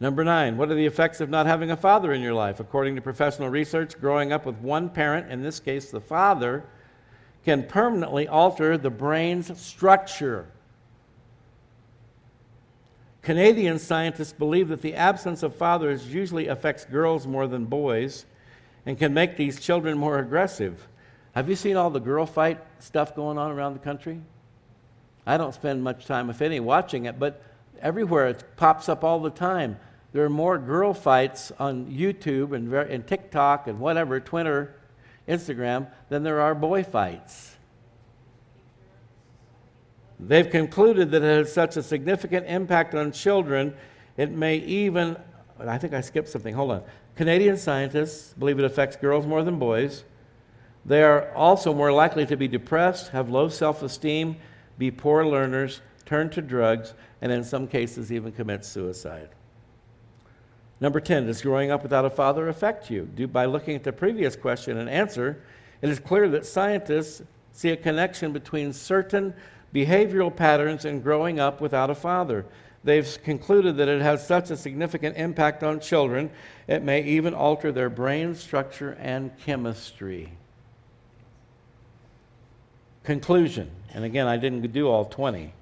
Number 0.00 0.24
nine, 0.24 0.56
what 0.56 0.72
are 0.72 0.74
the 0.74 0.86
effects 0.86 1.20
of 1.20 1.30
not 1.30 1.46
having 1.46 1.70
a 1.70 1.76
father 1.76 2.12
in 2.12 2.20
your 2.20 2.34
life? 2.34 2.58
According 2.58 2.96
to 2.96 3.00
professional 3.00 3.48
research, 3.48 3.96
growing 4.00 4.32
up 4.32 4.44
with 4.44 4.56
one 4.56 4.88
parent, 4.88 5.30
in 5.30 5.40
this 5.40 5.60
case 5.60 5.88
the 5.88 6.00
father, 6.00 6.64
can 7.44 7.62
permanently 7.62 8.26
alter 8.26 8.76
the 8.76 8.90
brain's 8.90 9.56
structure. 9.60 10.48
Canadian 13.22 13.78
scientists 13.78 14.32
believe 14.32 14.66
that 14.66 14.82
the 14.82 14.96
absence 14.96 15.44
of 15.44 15.54
fathers 15.54 16.12
usually 16.12 16.48
affects 16.48 16.84
girls 16.84 17.24
more 17.24 17.46
than 17.46 17.66
boys 17.66 18.26
and 18.86 18.98
can 18.98 19.14
make 19.14 19.36
these 19.36 19.60
children 19.60 19.98
more 19.98 20.18
aggressive. 20.18 20.88
Have 21.32 21.48
you 21.48 21.56
seen 21.56 21.76
all 21.76 21.90
the 21.90 22.00
girl 22.00 22.26
fight 22.26 22.58
stuff 22.78 23.14
going 23.14 23.38
on 23.38 23.50
around 23.50 23.74
the 23.74 23.80
country? 23.80 24.20
I 25.26 25.36
don't 25.36 25.54
spend 25.54 25.82
much 25.82 26.06
time, 26.06 26.30
if 26.30 26.42
any, 26.42 26.60
watching 26.60 27.04
it, 27.04 27.18
but 27.18 27.42
everywhere 27.80 28.28
it 28.28 28.44
pops 28.56 28.88
up 28.88 29.04
all 29.04 29.20
the 29.20 29.30
time. 29.30 29.78
There 30.12 30.24
are 30.24 30.30
more 30.30 30.58
girl 30.58 30.92
fights 30.92 31.52
on 31.58 31.86
YouTube 31.86 32.52
and, 32.52 32.72
and 32.72 33.06
TikTok 33.06 33.68
and 33.68 33.78
whatever, 33.78 34.18
Twitter, 34.18 34.74
Instagram, 35.28 35.88
than 36.08 36.22
there 36.24 36.40
are 36.40 36.54
boy 36.54 36.82
fights. 36.82 37.56
They've 40.18 40.50
concluded 40.50 41.12
that 41.12 41.22
it 41.22 41.38
has 41.38 41.52
such 41.52 41.76
a 41.76 41.82
significant 41.82 42.46
impact 42.46 42.94
on 42.94 43.12
children, 43.12 43.74
it 44.16 44.30
may 44.30 44.56
even, 44.56 45.16
I 45.58 45.78
think 45.78 45.94
I 45.94 46.00
skipped 46.00 46.28
something, 46.28 46.54
hold 46.54 46.72
on. 46.72 46.82
Canadian 47.20 47.58
scientists 47.58 48.32
believe 48.38 48.58
it 48.58 48.64
affects 48.64 48.96
girls 48.96 49.26
more 49.26 49.42
than 49.42 49.58
boys. 49.58 50.04
They 50.86 51.02
are 51.02 51.30
also 51.34 51.74
more 51.74 51.92
likely 51.92 52.24
to 52.24 52.34
be 52.34 52.48
depressed, 52.48 53.08
have 53.08 53.28
low 53.28 53.50
self 53.50 53.82
esteem, 53.82 54.36
be 54.78 54.90
poor 54.90 55.26
learners, 55.26 55.82
turn 56.06 56.30
to 56.30 56.40
drugs, 56.40 56.94
and 57.20 57.30
in 57.30 57.44
some 57.44 57.66
cases 57.66 58.10
even 58.10 58.32
commit 58.32 58.64
suicide. 58.64 59.28
Number 60.80 60.98
10, 60.98 61.26
does 61.26 61.42
growing 61.42 61.70
up 61.70 61.82
without 61.82 62.06
a 62.06 62.10
father 62.10 62.48
affect 62.48 62.88
you? 62.88 63.06
Do, 63.14 63.26
by 63.26 63.44
looking 63.44 63.76
at 63.76 63.84
the 63.84 63.92
previous 63.92 64.34
question 64.34 64.78
and 64.78 64.88
answer, 64.88 65.42
it 65.82 65.90
is 65.90 65.98
clear 65.98 66.26
that 66.30 66.46
scientists 66.46 67.20
see 67.52 67.68
a 67.68 67.76
connection 67.76 68.32
between 68.32 68.72
certain 68.72 69.34
behavioral 69.74 70.34
patterns 70.34 70.86
and 70.86 71.02
growing 71.02 71.38
up 71.38 71.60
without 71.60 71.90
a 71.90 71.94
father. 71.94 72.46
They've 72.82 73.18
concluded 73.22 73.76
that 73.76 73.88
it 73.88 74.00
has 74.00 74.26
such 74.26 74.50
a 74.50 74.56
significant 74.56 75.16
impact 75.16 75.62
on 75.62 75.80
children, 75.80 76.30
it 76.66 76.82
may 76.82 77.02
even 77.02 77.34
alter 77.34 77.72
their 77.72 77.90
brain 77.90 78.34
structure 78.34 78.96
and 79.00 79.36
chemistry. 79.38 80.32
Conclusion. 83.04 83.70
And 83.92 84.04
again, 84.04 84.26
I 84.26 84.36
didn't 84.36 84.72
do 84.72 84.88
all 84.88 85.04
20. 85.04 85.52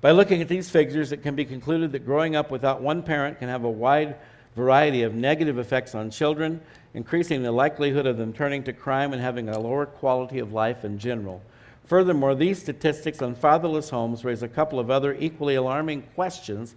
By 0.00 0.10
looking 0.12 0.40
at 0.40 0.48
these 0.48 0.70
figures, 0.70 1.12
it 1.12 1.22
can 1.22 1.34
be 1.34 1.44
concluded 1.44 1.92
that 1.92 2.04
growing 2.04 2.36
up 2.36 2.50
without 2.50 2.82
one 2.82 3.02
parent 3.02 3.38
can 3.38 3.48
have 3.48 3.64
a 3.64 3.70
wide 3.70 4.16
variety 4.54 5.02
of 5.02 5.14
negative 5.14 5.58
effects 5.58 5.94
on 5.94 6.10
children, 6.10 6.60
increasing 6.94 7.42
the 7.42 7.52
likelihood 7.52 8.06
of 8.06 8.16
them 8.16 8.32
turning 8.32 8.62
to 8.64 8.72
crime 8.72 9.12
and 9.12 9.20
having 9.20 9.48
a 9.48 9.58
lower 9.58 9.86
quality 9.86 10.38
of 10.38 10.52
life 10.52 10.84
in 10.84 10.98
general. 10.98 11.42
Furthermore, 11.86 12.34
these 12.34 12.60
statistics 12.60 13.20
on 13.20 13.34
fatherless 13.34 13.90
homes 13.90 14.24
raise 14.24 14.42
a 14.42 14.48
couple 14.48 14.80
of 14.80 14.90
other 14.90 15.14
equally 15.14 15.54
alarming 15.54 16.02
questions 16.14 16.74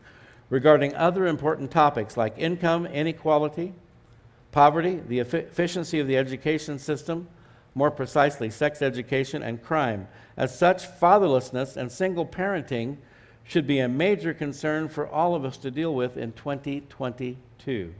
regarding 0.49 0.95
other 0.95 1.27
important 1.27 1.71
topics 1.71 2.17
like 2.17 2.37
income 2.37 2.85
inequality, 2.85 3.73
poverty, 4.51 5.01
the 5.07 5.19
efficiency 5.19 5.99
of 5.99 6.07
the 6.07 6.17
education 6.17 6.77
system, 6.77 7.27
more 7.73 7.91
precisely, 7.91 8.49
sex 8.49 8.81
education, 8.81 9.43
and 9.43 9.63
crime. 9.63 10.07
As 10.35 10.57
such, 10.57 10.87
fatherlessness 10.87 11.77
and 11.77 11.91
single 11.91 12.25
parenting 12.25 12.97
should 13.43 13.67
be 13.67 13.79
a 13.79 13.87
major 13.87 14.33
concern 14.33 14.89
for 14.89 15.07
all 15.07 15.35
of 15.35 15.45
us 15.45 15.57
to 15.57 15.71
deal 15.71 15.93
with 15.95 16.17
in 16.17 16.33
2022. 16.33 17.93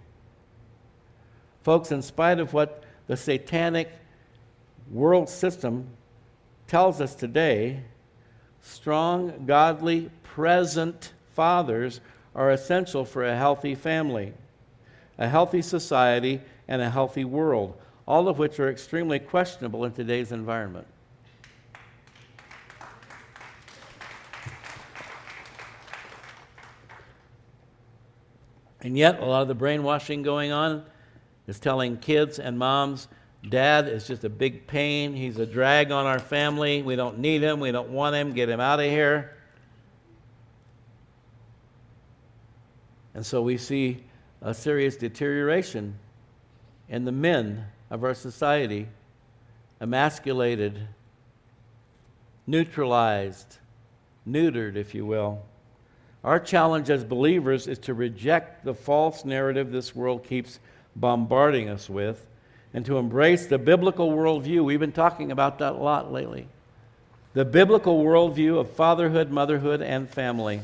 Folks, 1.63 1.91
in 1.91 2.01
spite 2.01 2.39
of 2.39 2.53
what 2.53 2.83
the 3.07 3.15
satanic 3.15 3.91
world 4.91 5.29
system 5.29 5.87
tells 6.67 6.99
us 6.99 7.15
today, 7.15 7.81
strong, 8.61 9.45
godly, 9.45 10.09
present 10.23 11.13
fathers 11.33 12.01
are 12.35 12.51
essential 12.51 13.05
for 13.05 13.25
a 13.25 13.35
healthy 13.35 13.73
family, 13.73 14.33
a 15.17 15.27
healthy 15.27 15.61
society, 15.61 16.41
and 16.67 16.81
a 16.81 16.89
healthy 16.89 17.23
world, 17.25 17.75
all 18.05 18.27
of 18.27 18.37
which 18.37 18.59
are 18.59 18.69
extremely 18.69 19.19
questionable 19.19 19.85
in 19.85 19.91
today's 19.93 20.31
environment. 20.31 20.85
And 28.81 28.97
yet, 28.97 29.19
a 29.19 29.25
lot 29.25 29.41
of 29.41 29.47
the 29.47 29.55
brainwashing 29.55 30.21
going 30.21 30.51
on 30.51 30.85
is 31.47 31.59
telling 31.59 31.97
kids 31.97 32.39
and 32.39 32.59
moms 32.59 33.07
Dad 33.49 33.87
is 33.87 34.07
just 34.07 34.23
a 34.23 34.29
big 34.29 34.67
pain. 34.67 35.13
He's 35.13 35.39
a 35.39 35.45
drag 35.45 35.91
on 35.91 36.05
our 36.05 36.19
family. 36.19 36.81
We 36.81 36.95
don't 36.95 37.19
need 37.19 37.41
him. 37.41 37.59
We 37.59 37.71
don't 37.71 37.89
want 37.89 38.15
him. 38.15 38.33
Get 38.33 38.49
him 38.49 38.59
out 38.59 38.79
of 38.79 38.85
here. 38.85 39.35
And 43.13 43.25
so 43.25 43.41
we 43.41 43.57
see 43.57 44.03
a 44.41 44.53
serious 44.53 44.95
deterioration 44.95 45.97
in 46.87 47.05
the 47.05 47.11
men 47.11 47.65
of 47.89 48.03
our 48.03 48.13
society, 48.13 48.87
emasculated, 49.81 50.87
neutralized, 52.45 53.57
neutered, 54.27 54.75
if 54.75 54.93
you 54.93 55.05
will. 55.05 55.43
Our 56.23 56.39
challenge 56.39 56.91
as 56.91 57.03
believers 57.03 57.67
is 57.67 57.79
to 57.79 57.95
reject 57.95 58.63
the 58.63 58.75
false 58.75 59.25
narrative 59.25 59.71
this 59.71 59.95
world 59.95 60.23
keeps 60.23 60.59
bombarding 60.95 61.69
us 61.69 61.89
with 61.89 62.26
and 62.73 62.85
to 62.85 62.97
embrace 62.97 63.47
the 63.47 63.57
biblical 63.57 64.11
worldview. 64.11 64.63
We've 64.63 64.79
been 64.79 64.91
talking 64.91 65.31
about 65.31 65.59
that 65.59 65.73
a 65.73 65.77
lot 65.77 66.11
lately. 66.11 66.47
The 67.33 67.45
biblical 67.45 68.03
worldview 68.03 68.59
of 68.59 68.71
fatherhood, 68.71 69.31
motherhood, 69.31 69.81
and 69.81 70.09
family. 70.09 70.61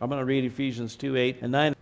I'm 0.00 0.08
going 0.08 0.20
to 0.20 0.24
read 0.24 0.44
Ephesians 0.44 0.96
2 0.96 1.16
8 1.16 1.38
and 1.42 1.52
9. 1.52 1.74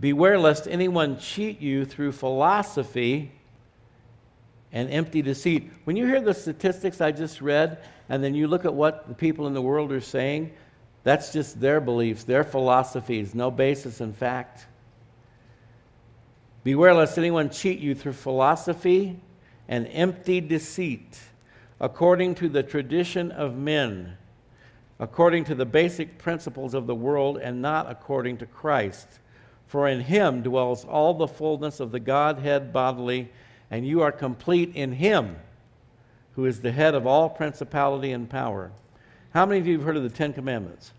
Beware 0.00 0.38
lest 0.38 0.66
anyone 0.68 1.18
cheat 1.18 1.60
you 1.60 1.84
through 1.84 2.12
philosophy 2.12 3.32
and 4.72 4.90
empty 4.90 5.22
deceit. 5.22 5.70
When 5.84 5.96
you 5.96 6.06
hear 6.06 6.20
the 6.20 6.34
statistics 6.34 7.00
I 7.00 7.12
just 7.12 7.40
read, 7.40 7.78
and 8.08 8.22
then 8.22 8.34
you 8.34 8.48
look 8.48 8.64
at 8.64 8.74
what 8.74 9.08
the 9.08 9.14
people 9.14 9.46
in 9.46 9.54
the 9.54 9.62
world 9.62 9.92
are 9.92 10.00
saying, 10.00 10.52
that's 11.04 11.32
just 11.32 11.60
their 11.60 11.80
beliefs, 11.80 12.24
their 12.24 12.44
philosophies, 12.44 13.34
no 13.34 13.50
basis 13.50 14.00
in 14.00 14.12
fact. 14.12 14.66
Beware 16.64 16.94
lest 16.94 17.18
anyone 17.18 17.50
cheat 17.50 17.78
you 17.78 17.94
through 17.94 18.14
philosophy 18.14 19.20
and 19.68 19.86
empty 19.88 20.40
deceit, 20.40 21.20
according 21.78 22.34
to 22.36 22.48
the 22.48 22.62
tradition 22.62 23.30
of 23.30 23.54
men, 23.54 24.16
according 24.98 25.44
to 25.44 25.54
the 25.54 25.66
basic 25.66 26.16
principles 26.16 26.72
of 26.72 26.86
the 26.86 26.94
world, 26.94 27.36
and 27.36 27.60
not 27.60 27.90
according 27.90 28.38
to 28.38 28.46
Christ. 28.46 29.06
For 29.66 29.86
in 29.86 30.00
him 30.00 30.42
dwells 30.42 30.86
all 30.86 31.12
the 31.12 31.28
fullness 31.28 31.80
of 31.80 31.92
the 31.92 32.00
Godhead 32.00 32.72
bodily, 32.72 33.30
and 33.70 33.86
you 33.86 34.00
are 34.00 34.12
complete 34.12 34.74
in 34.74 34.92
him, 34.92 35.36
who 36.34 36.46
is 36.46 36.62
the 36.62 36.72
head 36.72 36.94
of 36.94 37.06
all 37.06 37.28
principality 37.28 38.10
and 38.10 38.28
power. 38.28 38.72
How 39.34 39.44
many 39.44 39.60
of 39.60 39.66
you 39.66 39.76
have 39.76 39.86
heard 39.86 39.96
of 39.96 40.02
the 40.02 40.08
Ten 40.08 40.32
Commandments? 40.32 40.92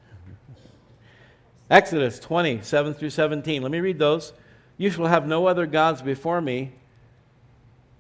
Exodus 1.71 2.19
20, 2.19 2.61
7 2.61 2.93
through 2.93 3.09
17. 3.09 3.63
Let 3.63 3.71
me 3.71 3.79
read 3.79 3.97
those. 3.97 4.33
You 4.77 4.89
shall 4.89 5.07
have 5.07 5.27
no 5.27 5.47
other 5.47 5.65
gods 5.65 6.01
before 6.01 6.41
me. 6.41 6.73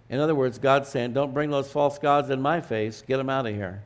In 0.09 0.19
other 0.19 0.35
words, 0.35 0.59
God's 0.59 0.89
saying, 0.89 1.13
Don't 1.13 1.33
bring 1.33 1.49
those 1.49 1.71
false 1.71 1.97
gods 1.97 2.29
in 2.29 2.41
my 2.41 2.61
face. 2.61 3.03
Get 3.07 3.17
them 3.17 3.29
out 3.29 3.47
of 3.47 3.55
here. 3.55 3.83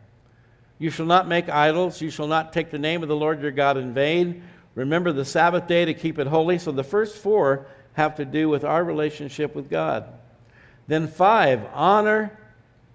You 0.79 0.89
shall 0.89 1.05
not 1.05 1.27
make 1.27 1.49
idols. 1.49 2.01
You 2.01 2.09
shall 2.09 2.27
not 2.27 2.53
take 2.53 2.71
the 2.71 2.79
name 2.79 3.03
of 3.03 3.09
the 3.09 3.15
Lord 3.15 3.41
your 3.41 3.51
God 3.51 3.77
in 3.77 3.93
vain. 3.93 4.43
Remember 4.75 5.11
the 5.11 5.25
Sabbath 5.25 5.67
day 5.67 5.85
to 5.85 5.93
keep 5.93 6.19
it 6.19 6.27
holy. 6.27 6.57
So 6.57 6.71
the 6.71 6.83
first 6.83 7.17
four 7.17 7.67
have 7.93 8.15
to 8.15 8.25
do 8.25 8.49
with 8.49 8.63
our 8.63 8.83
relationship 8.83 9.55
with 9.55 9.69
God. 9.69 10.05
Then 10.87 11.07
five, 11.07 11.65
honor. 11.73 12.37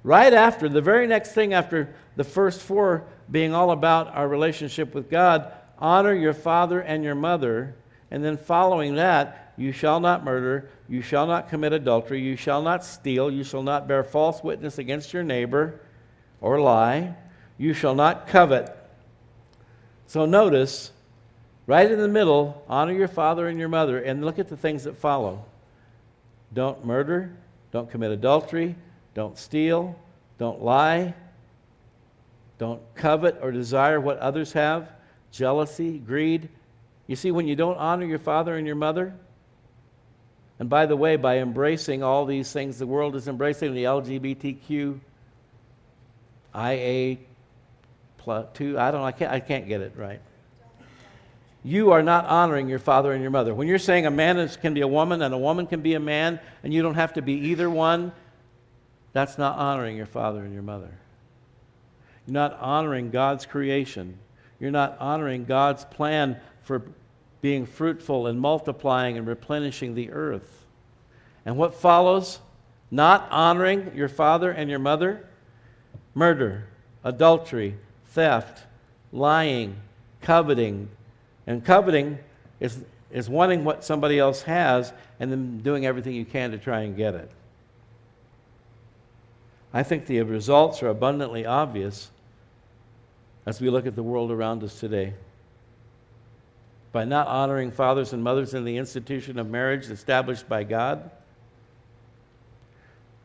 Right 0.03 0.35
after, 0.35 0.69
the 0.69 0.83
very 0.83 1.07
next 1.07 1.33
thing 1.33 1.55
after 1.55 1.95
the 2.17 2.25
first 2.25 2.61
four 2.61 3.07
being 3.31 3.55
all 3.55 3.71
about 3.71 4.15
our 4.15 4.29
relationship 4.29 4.95
with 4.95 5.09
God, 5.11 5.51
honor 5.79 6.13
your 6.13 6.35
father 6.35 6.81
and 6.81 7.03
your 7.03 7.15
mother. 7.15 7.75
And 8.11 8.23
then 8.23 8.37
following 8.37 8.97
that, 8.97 9.44
you 9.57 9.73
shall 9.73 10.01
not 10.01 10.25
murder, 10.25 10.69
you 10.88 11.01
shall 11.03 11.27
not 11.27 11.49
commit 11.49 11.73
adultery, 11.73 12.21
you 12.21 12.37
shall 12.37 12.62
not 12.62 12.85
steal, 12.85 13.31
you 13.31 13.45
shall 13.45 13.62
not 13.62 13.87
bear 13.87 14.03
false 14.03 14.43
witness 14.43 14.79
against 14.79 15.12
your 15.12 15.23
neighbor 15.23 15.81
or 16.40 16.61
lie, 16.61 17.14
you 17.57 17.73
shall 17.73 17.95
not 17.95 18.27
covet. 18.27 18.77
So 20.07 20.27
notice, 20.27 20.93
right 21.67 21.90
in 21.90 21.99
the 21.99 22.09
middle, 22.09 22.64
honor 22.69 22.93
your 22.93 23.09
father 23.09 23.49
and 23.49 23.59
your 23.59 23.69
mother, 23.69 24.01
and 24.01 24.25
look 24.25 24.38
at 24.38 24.49
the 24.49 24.57
things 24.57 24.85
that 24.85 24.97
follow. 24.97 25.45
Don't 26.53 26.85
murder, 26.85 27.35
don't 27.71 27.90
commit 27.90 28.11
adultery, 28.11 28.77
don't 29.14 29.38
steal, 29.38 29.99
don't 30.38 30.62
lie, 30.62 31.14
don't 32.59 32.83
covet 32.95 33.38
or 33.40 33.51
desire 33.53 34.01
what 34.01 34.19
others 34.19 34.53
have, 34.53 34.90
jealousy, 35.31 35.99
greed. 35.99 36.49
You 37.07 37.17
see, 37.17 37.31
when 37.31 37.47
you 37.47 37.57
don't 37.57 37.77
honor 37.77 38.07
your 38.07 38.19
father 38.19 38.57
and 38.57 38.67
your 38.67 38.77
mother, 38.77 39.14
and 40.59 40.71
by 40.71 40.87
the 40.87 40.97
way, 40.97 41.17
by 41.17 41.38
embracing 41.38 42.03
all 42.03 42.27
these 42.27 42.53
things, 42.53 42.79
the 42.79 42.87
world 42.87 43.17
is 43.17 43.27
embracing 43.27 43.75
the 43.75 43.85
LGBTQ, 43.85 45.01
IA 46.55 47.19
plus 48.19 48.47
two. 48.55 48.79
I 48.79 48.90
don't. 48.90 49.03
I 49.03 49.12
can't. 49.12 49.33
I 49.33 49.40
can't 49.40 49.67
get 49.67 49.81
it 49.81 49.95
right. 49.97 50.21
You 51.64 51.93
are 51.93 52.03
not 52.03 52.27
honoring 52.27 52.69
your 52.69 52.79
father 52.79 53.12
and 53.12 53.23
your 53.23 53.31
mother. 53.31 53.55
When 53.55 53.67
you're 53.67 53.79
saying 53.79 54.05
a 54.05 54.11
man 54.11 54.37
is, 54.37 54.57
can 54.57 54.75
be 54.75 54.83
a 54.83 54.88
woman 54.88 55.23
and 55.23 55.33
a 55.33 55.38
woman 55.38 55.67
can 55.67 55.81
be 55.81 55.95
a 55.95 56.01
man, 56.01 56.38
and 56.62 56.75
you 56.75 56.83
don't 56.83 56.95
have 56.95 57.14
to 57.14 57.23
be 57.23 57.33
either 57.33 57.71
one, 57.71 58.12
that's 59.14 59.38
not 59.38 59.57
honoring 59.57 59.97
your 59.97 60.07
father 60.07 60.45
and 60.45 60.53
your 60.53 60.62
mother. 60.62 60.90
You're 62.27 62.35
not 62.35 62.59
honoring 62.61 63.11
God's 63.11 63.47
creation. 63.47 64.19
You're 64.61 64.71
not 64.71 64.99
honoring 65.01 65.47
God's 65.47 65.87
plan 65.87 66.38
for 66.62 66.83
being 67.45 67.67
fruitful 67.67 68.27
and 68.27 68.41
multiplying 68.41 69.19
and 69.19 69.27
replenishing 69.27 69.95
the 69.95 70.11
earth. 70.13 70.65
And 71.45 71.59
what 71.59 71.75
follows? 71.75 72.39
Not 72.91 73.29
honoring 73.31 73.93
your 73.95 74.09
father 74.09 74.51
and 74.51 74.71
your 74.71 74.79
mother? 74.79 75.29
Murder, 76.15 76.65
adultery, 77.05 77.75
theft, 78.07 78.65
lying, 79.13 79.77
coveting. 80.23 80.89
And 81.47 81.63
coveting 81.63 82.19
is, 82.61 82.83
is 83.11 83.29
wanting 83.29 83.63
what 83.63 83.85
somebody 83.85 84.19
else 84.19 84.41
has 84.45 84.95
and 85.21 85.31
then 85.31 85.59
doing 85.59 85.85
everything 85.85 86.15
you 86.15 86.25
can 86.25 86.51
to 86.53 86.57
try 86.57 86.81
and 86.81 86.97
get 86.97 87.15
it. 87.15 87.31
I 89.71 89.83
think 89.83 90.07
the 90.07 90.23
results 90.23 90.83
are 90.83 90.89
abundantly 90.89 91.45
obvious 91.45 92.11
as 93.45 93.61
we 93.61 93.69
look 93.69 93.87
at 93.87 93.97
the 93.97 94.03
world 94.03 94.31
around 94.31 94.65
us 94.65 94.81
today 94.81 95.13
by 96.95 97.05
not 97.05 97.27
honoring 97.27 97.73
fathers 97.73 98.13
and 98.13 98.23
mothers 98.23 98.55
in 98.55 98.65
the 98.65 98.77
institution 98.77 99.37
of 99.37 99.51
marriage 99.51 99.91
established 99.91 100.49
by 100.49 100.63
God. 100.63 101.11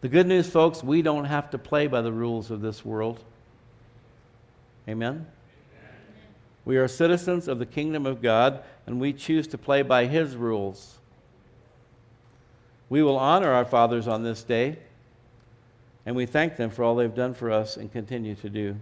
The 0.02 0.10
good 0.10 0.26
news, 0.26 0.50
folks, 0.50 0.84
we 0.84 1.04
don't 1.04 1.26
have 1.26 1.52
to 1.52 1.60
play 1.60 1.86
by 1.86 2.02
the 2.02 2.12
rules 2.12 2.50
of 2.50 2.62
this 2.62 2.84
world. 2.84 3.24
Amen? 4.88 5.28
We 6.66 6.78
are 6.78 6.88
citizens 6.88 7.48
of 7.48 7.60
the 7.60 7.66
kingdom 7.68 8.08
of 8.08 8.24
God, 8.24 8.64
and 8.88 9.00
we 9.00 9.14
choose 9.14 9.46
to 9.50 9.58
play 9.60 9.84
by 9.84 10.08
His 10.08 10.36
rules. 10.36 10.98
We 12.90 13.04
will 13.04 13.20
honor 13.20 13.52
our 13.52 13.66
fathers 13.66 14.08
on 14.08 14.24
this 14.24 14.42
day. 14.42 14.80
And 16.08 16.16
we 16.16 16.26
thank 16.26 16.58
them 16.58 16.72
for 16.72 16.84
all 16.84 16.96
they've 16.96 17.14
done 17.14 17.36
for 17.36 17.52
us 17.52 17.78
and 17.78 17.92
continue 17.92 18.34
to 18.34 18.50
do. 18.50 18.78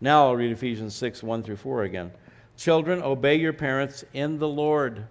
Now 0.00 0.26
I'll 0.26 0.36
read 0.36 0.52
Ephesians 0.52 0.94
6 0.94 1.24
1 1.24 1.42
through 1.42 1.56
4 1.56 1.82
again. 1.82 2.12
Children, 2.62 3.02
obey 3.02 3.34
your 3.40 3.52
parents 3.52 4.04
in 4.14 4.38
the 4.38 4.46
Lord. 4.46 5.04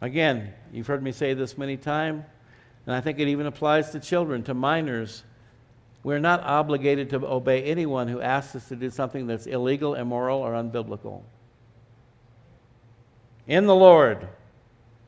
Again, 0.00 0.52
you've 0.72 0.88
heard 0.88 1.04
me 1.04 1.12
say 1.12 1.34
this 1.34 1.56
many 1.56 1.76
times, 1.76 2.24
and 2.84 2.96
I 2.96 3.00
think 3.00 3.20
it 3.20 3.28
even 3.28 3.46
applies 3.46 3.90
to 3.90 4.00
children, 4.00 4.42
to 4.42 4.54
minors. 4.54 5.22
We're 6.02 6.18
not 6.18 6.42
obligated 6.42 7.10
to 7.10 7.24
obey 7.24 7.62
anyone 7.62 8.08
who 8.08 8.20
asks 8.20 8.56
us 8.56 8.68
to 8.70 8.74
do 8.74 8.90
something 8.90 9.28
that's 9.28 9.46
illegal, 9.46 9.94
immoral, 9.94 10.40
or 10.40 10.54
unbiblical. 10.54 11.22
In 13.46 13.66
the 13.66 13.74
Lord. 13.76 14.26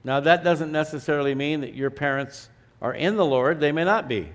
Now, 0.04 0.20
that 0.20 0.44
doesn't 0.44 0.70
necessarily 0.70 1.34
mean 1.34 1.62
that 1.62 1.74
your 1.74 1.90
parents 1.90 2.48
are 2.80 2.94
in 2.94 3.16
the 3.16 3.26
Lord, 3.26 3.58
they 3.58 3.72
may 3.72 3.82
not 3.82 4.06
be. 4.06 4.30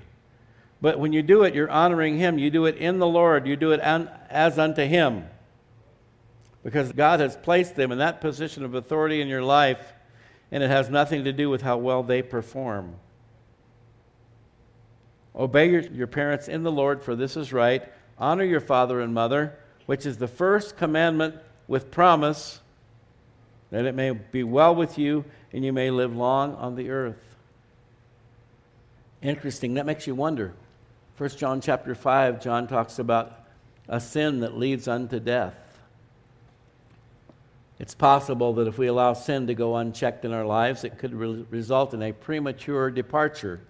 But 0.82 1.00
when 1.00 1.14
you 1.14 1.22
do 1.22 1.44
it, 1.44 1.56
you're 1.56 1.72
honoring 1.72 2.18
Him. 2.18 2.38
You 2.38 2.50
do 2.50 2.66
it 2.66 2.76
in 2.76 3.00
the 3.00 3.08
Lord, 3.08 3.48
you 3.48 3.56
do 3.56 3.72
it 3.72 3.80
as 3.80 4.60
unto 4.60 4.84
Him. 4.84 5.28
Because 6.64 6.92
God 6.94 7.20
has 7.20 7.36
placed 7.36 7.76
them 7.76 7.92
in 7.92 7.98
that 7.98 8.22
position 8.22 8.64
of 8.64 8.74
authority 8.74 9.22
in 9.22 9.28
your 9.28 9.44
life, 9.44 9.94
and 10.52 10.64
it 10.64 10.70
has 10.70 10.90
nothing 10.90 11.26
to 11.26 11.34
do 11.34 11.50
with 11.50 11.62
how 11.62 11.78
well 11.78 12.04
they 12.04 12.22
perform. 12.22 12.96
Obey 15.36 15.70
your, 15.70 15.82
your 15.82 16.08
parents 16.08 16.48
in 16.48 16.64
the 16.64 16.72
Lord, 16.72 17.04
for 17.04 17.16
this 17.16 17.36
is 17.36 17.52
right. 17.52 17.84
Honor 18.18 18.44
your 18.44 18.62
father 18.62 19.02
and 19.02 19.14
mother, 19.14 19.58
which 19.88 20.06
is 20.06 20.18
the 20.18 20.28
first 20.28 20.78
commandment 20.78 21.36
with 21.68 21.92
promise 21.92 22.62
that 23.72 23.86
it 23.86 23.96
may 23.96 24.12
be 24.12 24.44
well 24.44 24.76
with 24.76 25.00
you 25.00 25.26
and 25.52 25.66
you 25.66 25.74
may 25.74 25.90
live 25.90 26.16
long 26.16 26.54
on 26.56 26.76
the 26.76 26.92
earth. 26.92 27.36
Interesting. 29.22 29.74
That 29.74 29.86
makes 29.86 30.06
you 30.06 30.14
wonder. 30.14 30.54
1 31.18 31.30
John 31.32 31.62
chapter 31.62 31.96
5, 31.96 32.42
John 32.42 32.68
talks 32.68 33.00
about 33.00 33.40
a 33.88 34.00
sin 34.00 34.42
that 34.42 34.58
leads 34.58 34.88
unto 34.88 35.20
death. 35.20 35.56
It's 37.80 37.96
possible 37.96 38.54
that 38.54 38.68
if 38.68 38.78
we 38.78 38.88
allow 38.88 39.14
sin 39.14 39.48
to 39.48 39.54
go 39.54 39.76
unchecked 39.76 40.26
in 40.26 40.32
our 40.32 40.46
lives, 40.46 40.84
it 40.84 40.98
could 40.98 41.14
re- 41.14 41.46
result 41.50 41.94
in 41.94 42.02
a 42.02 42.12
premature 42.12 42.92
departure. 42.92 43.62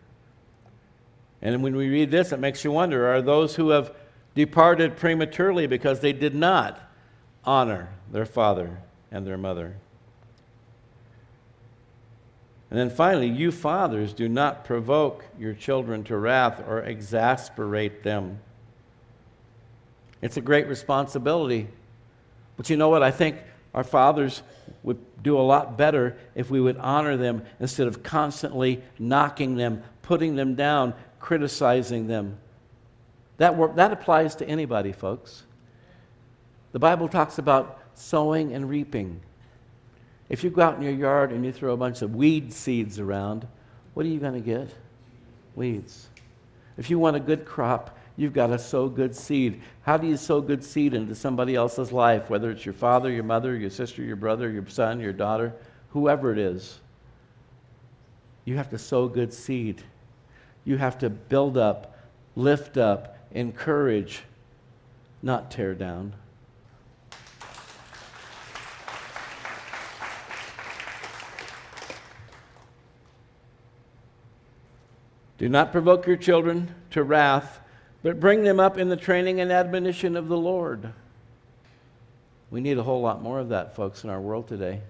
And 1.41 1.63
when 1.63 1.75
we 1.75 1.89
read 1.89 2.11
this, 2.11 2.31
it 2.31 2.39
makes 2.39 2.63
you 2.63 2.71
wonder 2.71 3.07
are 3.07 3.21
those 3.21 3.55
who 3.55 3.69
have 3.69 3.95
departed 4.35 4.97
prematurely 4.97 5.67
because 5.67 5.99
they 5.99 6.13
did 6.13 6.35
not 6.35 6.79
honor 7.45 7.89
their 8.11 8.25
father 8.25 8.79
and 9.11 9.25
their 9.25 9.37
mother? 9.37 9.75
And 12.69 12.79
then 12.79 12.89
finally, 12.89 13.27
you 13.27 13.51
fathers 13.51 14.13
do 14.13 14.27
not 14.27 14.65
provoke 14.65 15.25
your 15.37 15.53
children 15.53 16.03
to 16.05 16.17
wrath 16.17 16.63
or 16.67 16.79
exasperate 16.79 18.03
them. 18.03 18.39
It's 20.23 20.37
a 20.37 20.41
great 20.41 20.67
responsibility. 20.67 21.67
But 22.57 22.69
you 22.71 22.77
know 22.77 22.89
what? 22.89 23.03
I 23.03 23.11
think 23.11 23.37
our 23.73 23.83
fathers 23.83 24.43
would 24.83 24.99
do 25.23 25.37
a 25.37 25.41
lot 25.41 25.77
better 25.77 26.17
if 26.35 26.49
we 26.49 26.59
would 26.59 26.77
honor 26.77 27.17
them 27.17 27.43
instead 27.59 27.87
of 27.87 28.03
constantly 28.03 28.81
knocking 28.99 29.55
them, 29.55 29.83
putting 30.01 30.35
them 30.35 30.55
down, 30.55 30.93
criticizing 31.19 32.07
them. 32.07 32.37
That, 33.37 33.75
that 33.75 33.91
applies 33.91 34.35
to 34.35 34.47
anybody, 34.47 34.91
folks. 34.91 35.43
The 36.71 36.79
Bible 36.79 37.07
talks 37.07 37.37
about 37.37 37.79
sowing 37.95 38.53
and 38.53 38.69
reaping. 38.69 39.21
If 40.29 40.43
you 40.43 40.49
go 40.49 40.61
out 40.61 40.75
in 40.75 40.81
your 40.81 40.93
yard 40.93 41.31
and 41.31 41.45
you 41.45 41.51
throw 41.51 41.73
a 41.73 41.77
bunch 41.77 42.01
of 42.01 42.15
weed 42.15 42.53
seeds 42.53 42.99
around, 42.99 43.47
what 43.93 44.05
are 44.05 44.09
you 44.09 44.19
going 44.19 44.33
to 44.33 44.39
get? 44.39 44.69
Weeds. 45.55 46.07
If 46.77 46.89
you 46.89 46.97
want 46.97 47.15
a 47.15 47.19
good 47.19 47.45
crop, 47.45 47.97
you've 48.15 48.33
got 48.33 48.47
to 48.47 48.59
sow 48.59 48.87
good 48.87 49.15
seed. 49.15 49.61
How 49.81 49.97
do 49.97 50.07
you 50.07 50.17
sow 50.17 50.41
good 50.41 50.63
seed 50.63 50.93
into 50.93 51.15
somebody 51.15 51.55
else's 51.55 51.91
life, 51.91 52.29
whether 52.29 52.51
it's 52.51 52.65
your 52.65 52.73
father, 52.73 53.09
your 53.11 53.23
mother, 53.23 53.55
your 53.55 53.69
sister, 53.69 54.03
your 54.03 54.15
brother, 54.15 54.51
your 54.51 54.67
son, 54.67 54.99
your 54.99 55.13
daughter, 55.13 55.53
whoever 55.89 56.31
it 56.31 56.37
is? 56.37 56.79
You 58.45 58.57
have 58.57 58.69
to 58.71 58.77
sow 58.77 59.07
good 59.07 59.33
seed. 59.33 59.83
You 60.65 60.77
have 60.77 60.97
to 60.99 61.09
build 61.09 61.57
up, 61.57 61.97
lift 62.35 62.77
up, 62.77 63.17
encourage, 63.31 64.23
not 65.21 65.49
tear 65.49 65.73
down. 65.73 66.13
Do 75.37 75.49
not 75.49 75.71
provoke 75.71 76.07
your 76.07 76.15
children 76.15 76.73
to 76.91 77.03
wrath, 77.03 77.59
but 78.03 78.19
bring 78.19 78.43
them 78.43 78.59
up 78.59 78.77
in 78.77 78.89
the 78.89 78.97
training 78.97 79.39
and 79.39 79.51
admonition 79.51 80.15
of 80.15 80.27
the 80.27 80.37
Lord. 80.37 80.93
We 82.51 82.61
need 82.61 82.77
a 82.77 82.83
whole 82.83 83.01
lot 83.01 83.23
more 83.23 83.39
of 83.39 83.49
that, 83.49 83.75
folks, 83.75 84.03
in 84.03 84.09
our 84.09 84.21
world 84.21 84.47
today. 84.47 84.81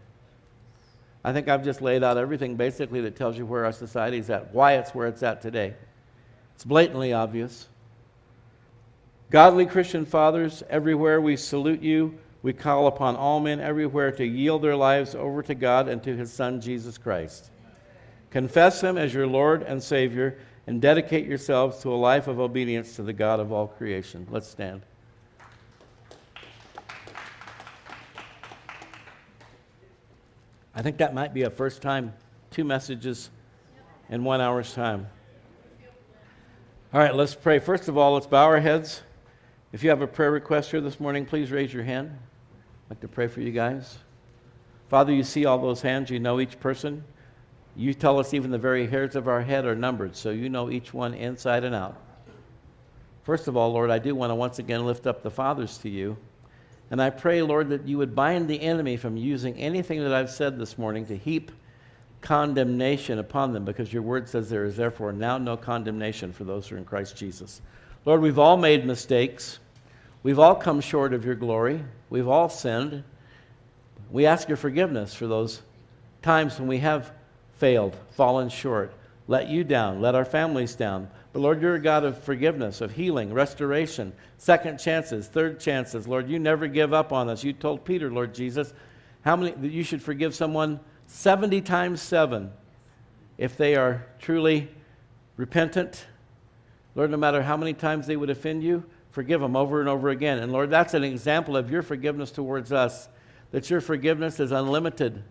I 1.24 1.32
think 1.32 1.48
I've 1.48 1.64
just 1.64 1.82
laid 1.82 2.04
out 2.04 2.18
everything 2.18 2.58
basically 2.58 3.00
that 3.02 3.16
tells 3.16 3.38
you 3.38 3.46
where 3.46 3.64
our 3.64 3.72
society 3.72 4.18
is 4.18 4.30
at, 4.30 4.54
why 4.54 4.74
it's 4.74 4.94
where 4.94 5.08
it's 5.08 5.24
at 5.24 5.42
today. 5.42 5.74
It's 6.56 6.66
blatantly 6.66 7.14
obvious. 7.14 7.70
Godly 9.30 9.66
Christian 9.66 10.06
fathers, 10.06 10.62
everywhere 10.70 11.22
we 11.22 11.38
salute 11.38 11.82
you. 11.82 12.18
We 12.42 12.52
call 12.52 12.88
upon 12.88 13.16
all 13.16 13.40
men 13.40 13.62
everywhere 13.62 14.12
to 14.12 14.26
yield 14.26 14.62
their 14.62 14.76
lives 14.76 15.16
over 15.16 15.42
to 15.44 15.56
God 15.56 15.88
and 15.88 16.04
to 16.04 16.16
his 16.16 16.34
Son, 16.34 16.60
Jesus 16.60 16.98
Christ. 16.98 17.50
Confess 18.34 18.82
Him 18.82 18.98
as 18.98 19.14
your 19.14 19.28
Lord 19.28 19.62
and 19.62 19.82
Savior, 19.82 20.40
and 20.66 20.82
dedicate 20.82 21.28
yourselves 21.28 21.80
to 21.80 21.94
a 21.94 21.96
life 21.96 22.28
of 22.28 22.40
obedience 22.40 22.96
to 22.96 23.04
the 23.04 23.14
God 23.14 23.40
of 23.40 23.52
all 23.52 23.68
creation. 23.68 24.28
Let's 24.30 24.48
stand. 24.48 24.82
I 30.76 30.82
think 30.82 30.98
that 30.98 31.14
might 31.14 31.34
be 31.34 31.44
a 31.44 31.50
first 31.50 31.82
time, 31.82 32.14
two 32.50 32.64
messages 32.64 33.30
in 34.10 34.24
one 34.24 34.42
hour's 34.42 34.74
time. 34.74 35.08
All 36.94 37.00
right, 37.00 37.14
let's 37.14 37.36
pray. 37.36 37.60
First 37.60 37.88
of 37.88 37.98
all, 37.98 38.14
let's 38.14 38.28
bow 38.28 38.46
our 38.46 38.60
heads. 38.60 39.02
If 39.72 39.84
you 39.84 39.90
have 39.90 40.02
a 40.02 40.08
prayer 40.08 40.32
request 40.32 40.72
here 40.72 40.82
this 40.82 41.00
morning, 41.00 41.26
please 41.26 41.52
raise 41.52 41.74
your 41.74 41.84
hand. 41.84 42.12
I'd 42.86 42.92
like 42.92 43.00
to 43.02 43.08
pray 43.08 43.28
for 43.28 43.42
you 43.42 43.52
guys. 43.52 43.98
Father, 44.90 45.12
you 45.12 45.24
see 45.24 45.46
all 45.46 45.58
those 45.58 45.82
hands, 45.82 46.10
you 46.12 46.20
know 46.20 46.40
each 46.40 46.60
person. 46.60 47.04
You 47.76 47.94
tell 47.94 48.20
us 48.20 48.34
even 48.34 48.52
the 48.52 48.58
very 48.58 48.86
hairs 48.88 49.16
of 49.16 49.28
our 49.28 49.42
head 49.42 49.66
are 49.66 49.76
numbered, 49.76 50.16
so 50.16 50.30
you 50.30 50.50
know 50.50 50.70
each 50.70 50.94
one 50.94 51.14
inside 51.14 51.64
and 51.64 51.74
out. 51.74 51.98
First 53.24 53.48
of 53.48 53.58
all, 53.58 53.72
Lord, 53.72 53.90
I 53.90 54.00
do 54.00 54.14
want 54.14 54.32
to 54.32 54.36
once 54.36 54.60
again 54.60 54.86
lift 54.86 55.08
up 55.08 55.24
the 55.24 55.32
fathers 55.32 55.78
to 55.80 55.90
you. 55.90 56.18
And 56.92 57.02
I 57.02 57.10
pray, 57.10 57.42
Lord, 57.42 57.70
that 57.70 57.88
you 57.88 57.98
would 57.98 58.14
bind 58.14 58.48
the 58.48 58.62
enemy 58.62 58.98
from 58.98 59.18
using 59.18 59.56
anything 59.56 60.04
that 60.04 60.14
I've 60.14 60.30
said 60.30 60.60
this 60.60 60.78
morning 60.78 61.06
to 61.08 61.18
heap 61.18 61.52
condemnation 62.22 63.20
upon 63.20 63.54
them, 63.54 63.66
because 63.66 63.92
your 63.92 64.04
word 64.04 64.30
says 64.30 64.50
there 64.50 64.66
is 64.66 64.76
therefore 64.76 65.12
now 65.12 65.38
no 65.38 65.58
condemnation 65.58 66.32
for 66.32 66.44
those 66.44 66.68
who 66.68 66.76
are 66.76 66.78
in 66.78 66.86
Christ 66.86 67.18
Jesus. 67.18 67.62
Lord, 68.06 68.22
we've 68.22 68.40
all 68.40 68.58
made 68.58 68.86
mistakes. 68.86 69.60
We've 70.22 70.40
all 70.40 70.56
come 70.56 70.80
short 70.80 71.14
of 71.14 71.26
your 71.26 71.36
glory. 71.36 71.84
We've 72.10 72.28
all 72.28 72.50
sinned. 72.50 73.04
We 74.12 74.26
ask 74.26 74.48
your 74.48 74.58
forgiveness 74.58 75.14
for 75.14 75.28
those 75.28 75.62
times 76.22 76.60
when 76.60 76.68
we 76.68 76.78
have 76.80 77.12
failed, 77.64 77.96
fallen 78.10 78.50
short, 78.50 78.94
let 79.30 79.48
you 79.48 79.64
down, 79.64 80.02
let 80.02 80.16
our 80.16 80.26
families 80.26 80.76
down. 80.76 81.10
But 81.32 81.40
Lord, 81.40 81.62
you're 81.62 81.76
a 81.76 81.80
God 81.80 82.04
of 82.04 82.22
forgiveness, 82.22 82.82
of 82.82 82.92
healing, 82.92 83.32
restoration, 83.32 84.12
second 84.38 84.80
chances, 84.80 85.30
third 85.30 85.62
chances. 85.62 86.06
Lord, 86.06 86.28
you 86.28 86.40
never 86.40 86.68
give 86.68 86.94
up 86.94 87.14
on 87.14 87.30
us. 87.30 87.42
You 87.42 87.54
told 87.54 87.86
Peter, 87.86 88.12
Lord 88.12 88.36
Jesus, 88.36 88.74
how 89.22 89.38
many 89.38 89.52
that 89.52 89.72
you 89.72 89.82
should 89.82 90.04
forgive 90.04 90.36
someone 90.36 90.78
70 91.08 91.62
times 91.62 92.02
7 92.02 92.52
if 93.38 93.56
they 93.56 93.78
are 93.78 94.08
truly 94.20 94.68
repentant. 95.38 96.06
Lord, 96.96 97.12
no 97.12 97.18
matter 97.18 97.42
how 97.42 97.56
many 97.56 97.72
times 97.72 98.08
they 98.08 98.18
would 98.18 98.30
offend 98.30 98.62
you, 98.62 98.84
forgive 99.12 99.40
them 99.40 99.56
over 99.56 99.80
and 99.80 99.88
over 99.88 100.10
again. 100.10 100.40
And 100.40 100.52
Lord, 100.52 100.70
that's 100.70 100.96
an 100.96 101.06
example 101.06 101.56
of 101.56 101.72
your 101.72 101.82
forgiveness 101.82 102.30
towards 102.30 102.74
us, 102.74 103.08
that 103.52 103.70
your 103.70 103.80
forgiveness 103.80 104.42
is 104.42 104.52
unlimited. 104.52 105.24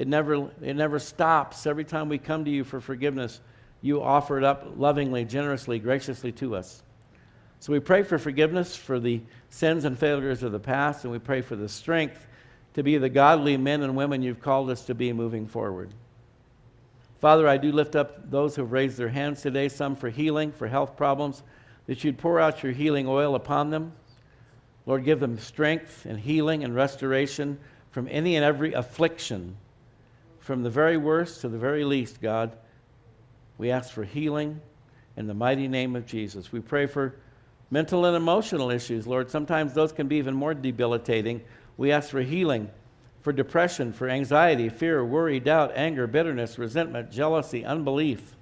It 0.00 0.08
never, 0.08 0.50
it 0.62 0.76
never 0.76 0.98
stops. 0.98 1.66
Every 1.66 1.84
time 1.84 2.08
we 2.08 2.16
come 2.16 2.46
to 2.46 2.50
you 2.50 2.64
for 2.64 2.80
forgiveness, 2.80 3.38
you 3.82 4.02
offer 4.02 4.38
it 4.38 4.44
up 4.44 4.72
lovingly, 4.78 5.26
generously, 5.26 5.78
graciously 5.78 6.32
to 6.32 6.56
us. 6.56 6.82
So 7.58 7.74
we 7.74 7.80
pray 7.80 8.02
for 8.02 8.16
forgiveness 8.18 8.74
for 8.74 8.98
the 8.98 9.20
sins 9.50 9.84
and 9.84 9.98
failures 9.98 10.42
of 10.42 10.52
the 10.52 10.58
past, 10.58 11.04
and 11.04 11.12
we 11.12 11.18
pray 11.18 11.42
for 11.42 11.54
the 11.54 11.68
strength 11.68 12.26
to 12.72 12.82
be 12.82 12.96
the 12.96 13.10
godly 13.10 13.58
men 13.58 13.82
and 13.82 13.94
women 13.94 14.22
you've 14.22 14.40
called 14.40 14.70
us 14.70 14.86
to 14.86 14.94
be 14.94 15.12
moving 15.12 15.46
forward. 15.46 15.92
Father, 17.18 17.46
I 17.46 17.58
do 17.58 17.70
lift 17.70 17.94
up 17.94 18.30
those 18.30 18.56
who've 18.56 18.72
raised 18.72 18.96
their 18.96 19.10
hands 19.10 19.42
today, 19.42 19.68
some 19.68 19.96
for 19.96 20.08
healing, 20.08 20.50
for 20.50 20.66
health 20.66 20.96
problems, 20.96 21.42
that 21.88 22.02
you'd 22.04 22.16
pour 22.16 22.40
out 22.40 22.62
your 22.62 22.72
healing 22.72 23.06
oil 23.06 23.34
upon 23.34 23.68
them. 23.68 23.92
Lord, 24.86 25.04
give 25.04 25.20
them 25.20 25.38
strength 25.38 26.06
and 26.06 26.18
healing 26.18 26.64
and 26.64 26.74
restoration 26.74 27.58
from 27.90 28.08
any 28.10 28.36
and 28.36 28.46
every 28.46 28.72
affliction 28.72 29.58
from 30.50 30.64
the 30.64 30.68
very 30.68 30.96
worst 30.96 31.42
to 31.42 31.48
the 31.48 31.56
very 31.56 31.84
least, 31.84 32.20
God, 32.20 32.50
we 33.56 33.70
ask 33.70 33.92
for 33.92 34.02
healing 34.02 34.60
in 35.16 35.28
the 35.28 35.32
mighty 35.32 35.68
name 35.68 35.94
of 35.94 36.06
Jesus. 36.06 36.50
We 36.50 36.58
pray 36.58 36.86
for 36.86 37.14
mental 37.70 38.04
and 38.04 38.16
emotional 38.16 38.68
issues, 38.68 39.06
Lord. 39.06 39.30
Sometimes 39.30 39.74
those 39.74 39.92
can 39.92 40.08
be 40.08 40.16
even 40.16 40.34
more 40.34 40.52
debilitating. 40.52 41.40
We 41.76 41.92
ask 41.92 42.10
for 42.10 42.20
healing 42.20 42.68
for 43.20 43.32
depression, 43.32 43.92
for 43.92 44.08
anxiety, 44.08 44.68
fear, 44.68 45.04
worry, 45.04 45.38
doubt, 45.38 45.70
anger, 45.76 46.08
bitterness, 46.08 46.58
resentment, 46.58 47.12
jealousy, 47.12 47.64
unbelief, 47.64 48.34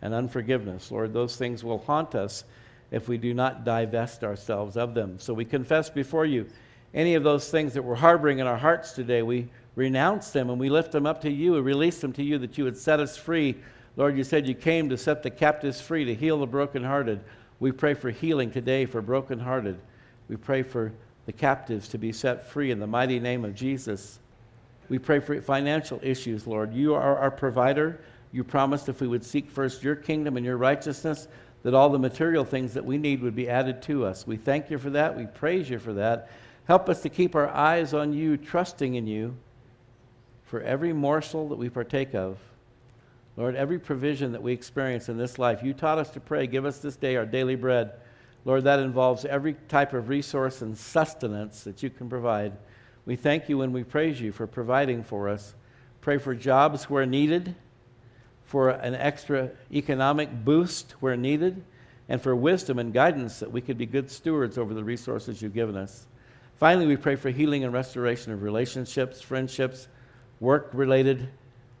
and 0.00 0.14
unforgiveness. 0.14 0.90
Lord, 0.90 1.12
those 1.12 1.36
things 1.36 1.62
will 1.62 1.80
haunt 1.80 2.14
us 2.14 2.44
if 2.90 3.08
we 3.08 3.18
do 3.18 3.34
not 3.34 3.62
divest 3.62 4.24
ourselves 4.24 4.78
of 4.78 4.94
them. 4.94 5.18
So 5.18 5.34
we 5.34 5.44
confess 5.44 5.90
before 5.90 6.24
you 6.24 6.46
any 6.94 7.14
of 7.14 7.24
those 7.24 7.50
things 7.50 7.74
that 7.74 7.82
we're 7.82 7.94
harboring 7.94 8.38
in 8.38 8.46
our 8.46 8.56
hearts 8.56 8.92
today. 8.92 9.20
We 9.20 9.50
renounce 9.76 10.30
them 10.30 10.50
and 10.50 10.58
we 10.58 10.68
lift 10.68 10.90
them 10.90 11.06
up 11.06 11.20
to 11.20 11.30
you 11.30 11.54
and 11.54 11.64
release 11.64 12.00
them 12.00 12.12
to 12.14 12.22
you 12.22 12.38
that 12.38 12.58
you 12.58 12.64
would 12.64 12.76
set 12.76 12.98
us 12.98 13.16
free. 13.16 13.54
Lord, 13.96 14.16
you 14.16 14.24
said 14.24 14.48
you 14.48 14.54
came 14.54 14.88
to 14.88 14.98
set 14.98 15.22
the 15.22 15.30
captives 15.30 15.80
free, 15.80 16.04
to 16.06 16.14
heal 16.14 16.40
the 16.40 16.46
brokenhearted. 16.46 17.20
We 17.60 17.72
pray 17.72 17.94
for 17.94 18.10
healing 18.10 18.50
today 18.50 18.86
for 18.86 19.00
brokenhearted. 19.00 19.78
We 20.28 20.36
pray 20.36 20.62
for 20.62 20.92
the 21.26 21.32
captives 21.32 21.88
to 21.88 21.98
be 21.98 22.12
set 22.12 22.48
free 22.48 22.70
in 22.70 22.80
the 22.80 22.86
mighty 22.86 23.20
name 23.20 23.44
of 23.44 23.54
Jesus. 23.54 24.18
We 24.88 24.98
pray 24.98 25.20
for 25.20 25.40
financial 25.40 26.00
issues, 26.02 26.46
Lord. 26.46 26.72
You 26.72 26.94
are 26.94 27.18
our 27.18 27.30
provider. 27.30 28.00
You 28.32 28.44
promised 28.44 28.88
if 28.88 29.00
we 29.00 29.08
would 29.08 29.24
seek 29.24 29.50
first 29.50 29.82
your 29.82 29.96
kingdom 29.96 30.36
and 30.36 30.44
your 30.44 30.56
righteousness, 30.56 31.28
that 31.62 31.74
all 31.74 31.88
the 31.88 31.98
material 31.98 32.44
things 32.44 32.74
that 32.74 32.84
we 32.84 32.96
need 32.96 33.22
would 33.22 33.34
be 33.34 33.48
added 33.48 33.82
to 33.82 34.04
us. 34.04 34.26
We 34.26 34.36
thank 34.36 34.70
you 34.70 34.78
for 34.78 34.90
that. 34.90 35.16
We 35.16 35.26
praise 35.26 35.68
you 35.68 35.78
for 35.78 35.92
that. 35.94 36.30
Help 36.66 36.88
us 36.88 37.02
to 37.02 37.08
keep 37.08 37.34
our 37.34 37.48
eyes 37.48 37.92
on 37.94 38.12
you, 38.12 38.36
trusting 38.36 38.94
in 38.94 39.06
you 39.06 39.36
for 40.46 40.62
every 40.62 40.92
morsel 40.92 41.48
that 41.50 41.58
we 41.58 41.68
partake 41.68 42.14
of. 42.14 42.38
Lord, 43.36 43.54
every 43.54 43.78
provision 43.78 44.32
that 44.32 44.42
we 44.42 44.52
experience 44.52 45.08
in 45.10 45.18
this 45.18 45.38
life, 45.38 45.62
you 45.62 45.74
taught 45.74 45.98
us 45.98 46.10
to 46.10 46.20
pray, 46.20 46.46
give 46.46 46.64
us 46.64 46.78
this 46.78 46.96
day 46.96 47.16
our 47.16 47.26
daily 47.26 47.56
bread. 47.56 47.92
Lord, 48.46 48.64
that 48.64 48.78
involves 48.78 49.24
every 49.24 49.54
type 49.68 49.92
of 49.92 50.08
resource 50.08 50.62
and 50.62 50.78
sustenance 50.78 51.64
that 51.64 51.82
you 51.82 51.90
can 51.90 52.08
provide. 52.08 52.52
We 53.04 53.16
thank 53.16 53.48
you 53.48 53.60
and 53.62 53.74
we 53.74 53.84
praise 53.84 54.20
you 54.20 54.32
for 54.32 54.46
providing 54.46 55.02
for 55.02 55.28
us. 55.28 55.54
Pray 56.00 56.18
for 56.18 56.34
jobs 56.34 56.84
where 56.84 57.04
needed, 57.04 57.54
for 58.44 58.70
an 58.70 58.94
extra 58.94 59.50
economic 59.72 60.44
boost 60.44 60.92
where 61.00 61.16
needed, 61.16 61.62
and 62.08 62.22
for 62.22 62.36
wisdom 62.36 62.78
and 62.78 62.92
guidance 62.94 63.40
that 63.40 63.50
we 63.50 63.60
could 63.60 63.76
be 63.76 63.86
good 63.86 64.10
stewards 64.10 64.56
over 64.56 64.72
the 64.72 64.84
resources 64.84 65.42
you've 65.42 65.52
given 65.52 65.76
us. 65.76 66.06
Finally, 66.56 66.86
we 66.86 66.96
pray 66.96 67.16
for 67.16 67.30
healing 67.30 67.64
and 67.64 67.72
restoration 67.72 68.32
of 68.32 68.42
relationships, 68.42 69.20
friendships, 69.20 69.88
work 70.40 70.70
related 70.72 71.28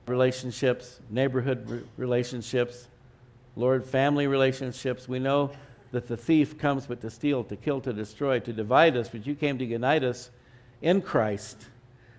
relationships, 0.06 1.00
neighborhood 1.10 1.68
re- 1.68 1.82
relationships, 1.96 2.88
Lord, 3.56 3.84
family 3.84 4.26
relationships. 4.26 5.08
We 5.08 5.18
know 5.18 5.50
that 5.92 6.08
the 6.08 6.16
thief 6.16 6.58
comes 6.58 6.86
but 6.86 7.00
to 7.00 7.10
steal, 7.10 7.44
to 7.44 7.56
kill, 7.56 7.80
to 7.82 7.92
destroy, 7.92 8.38
to 8.40 8.52
divide 8.52 8.96
us, 8.96 9.08
but 9.08 9.26
you 9.26 9.34
came 9.34 9.58
to 9.58 9.64
unite 9.64 10.04
us 10.04 10.30
in 10.82 11.00
Christ. 11.00 11.66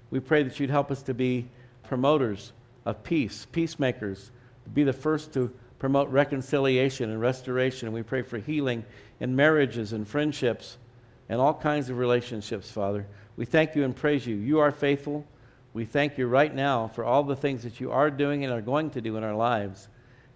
We 0.09 0.19
pray 0.19 0.43
that 0.43 0.59
you'd 0.59 0.69
help 0.69 0.91
us 0.91 1.01
to 1.03 1.13
be 1.13 1.47
promoters 1.83 2.53
of 2.85 3.03
peace, 3.03 3.45
peacemakers, 3.51 4.31
to 4.63 4.69
be 4.69 4.83
the 4.83 4.93
first 4.93 5.33
to 5.33 5.51
promote 5.79 6.09
reconciliation 6.09 7.11
and 7.11 7.21
restoration. 7.21 7.91
We 7.91 8.03
pray 8.03 8.21
for 8.21 8.37
healing 8.37 8.83
in 9.19 9.35
marriages 9.35 9.93
and 9.93 10.07
friendships 10.07 10.77
and 11.29 11.39
all 11.39 11.53
kinds 11.53 11.89
of 11.89 11.97
relationships, 11.97 12.71
Father. 12.71 13.05
We 13.35 13.45
thank 13.45 13.75
you 13.75 13.83
and 13.83 13.95
praise 13.95 14.25
you. 14.25 14.35
You 14.35 14.59
are 14.59 14.71
faithful. 14.71 15.25
We 15.73 15.85
thank 15.85 16.17
you 16.17 16.27
right 16.27 16.53
now 16.53 16.87
for 16.87 17.03
all 17.03 17.23
the 17.23 17.35
things 17.35 17.63
that 17.63 17.79
you 17.79 17.91
are 17.91 18.09
doing 18.09 18.43
and 18.43 18.53
are 18.53 18.61
going 18.61 18.89
to 18.91 19.01
do 19.01 19.17
in 19.17 19.23
our 19.23 19.35
lives. 19.35 19.89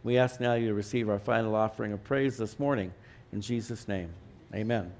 We 0.03 0.17
ask 0.17 0.39
now 0.39 0.53
you 0.53 0.67
to 0.67 0.73
receive 0.73 1.09
our 1.09 1.19
final 1.19 1.55
offering 1.55 1.93
of 1.93 2.03
praise 2.03 2.37
this 2.37 2.59
morning. 2.59 2.93
In 3.31 3.41
Jesus' 3.41 3.87
name, 3.87 4.09
amen. 4.53 4.91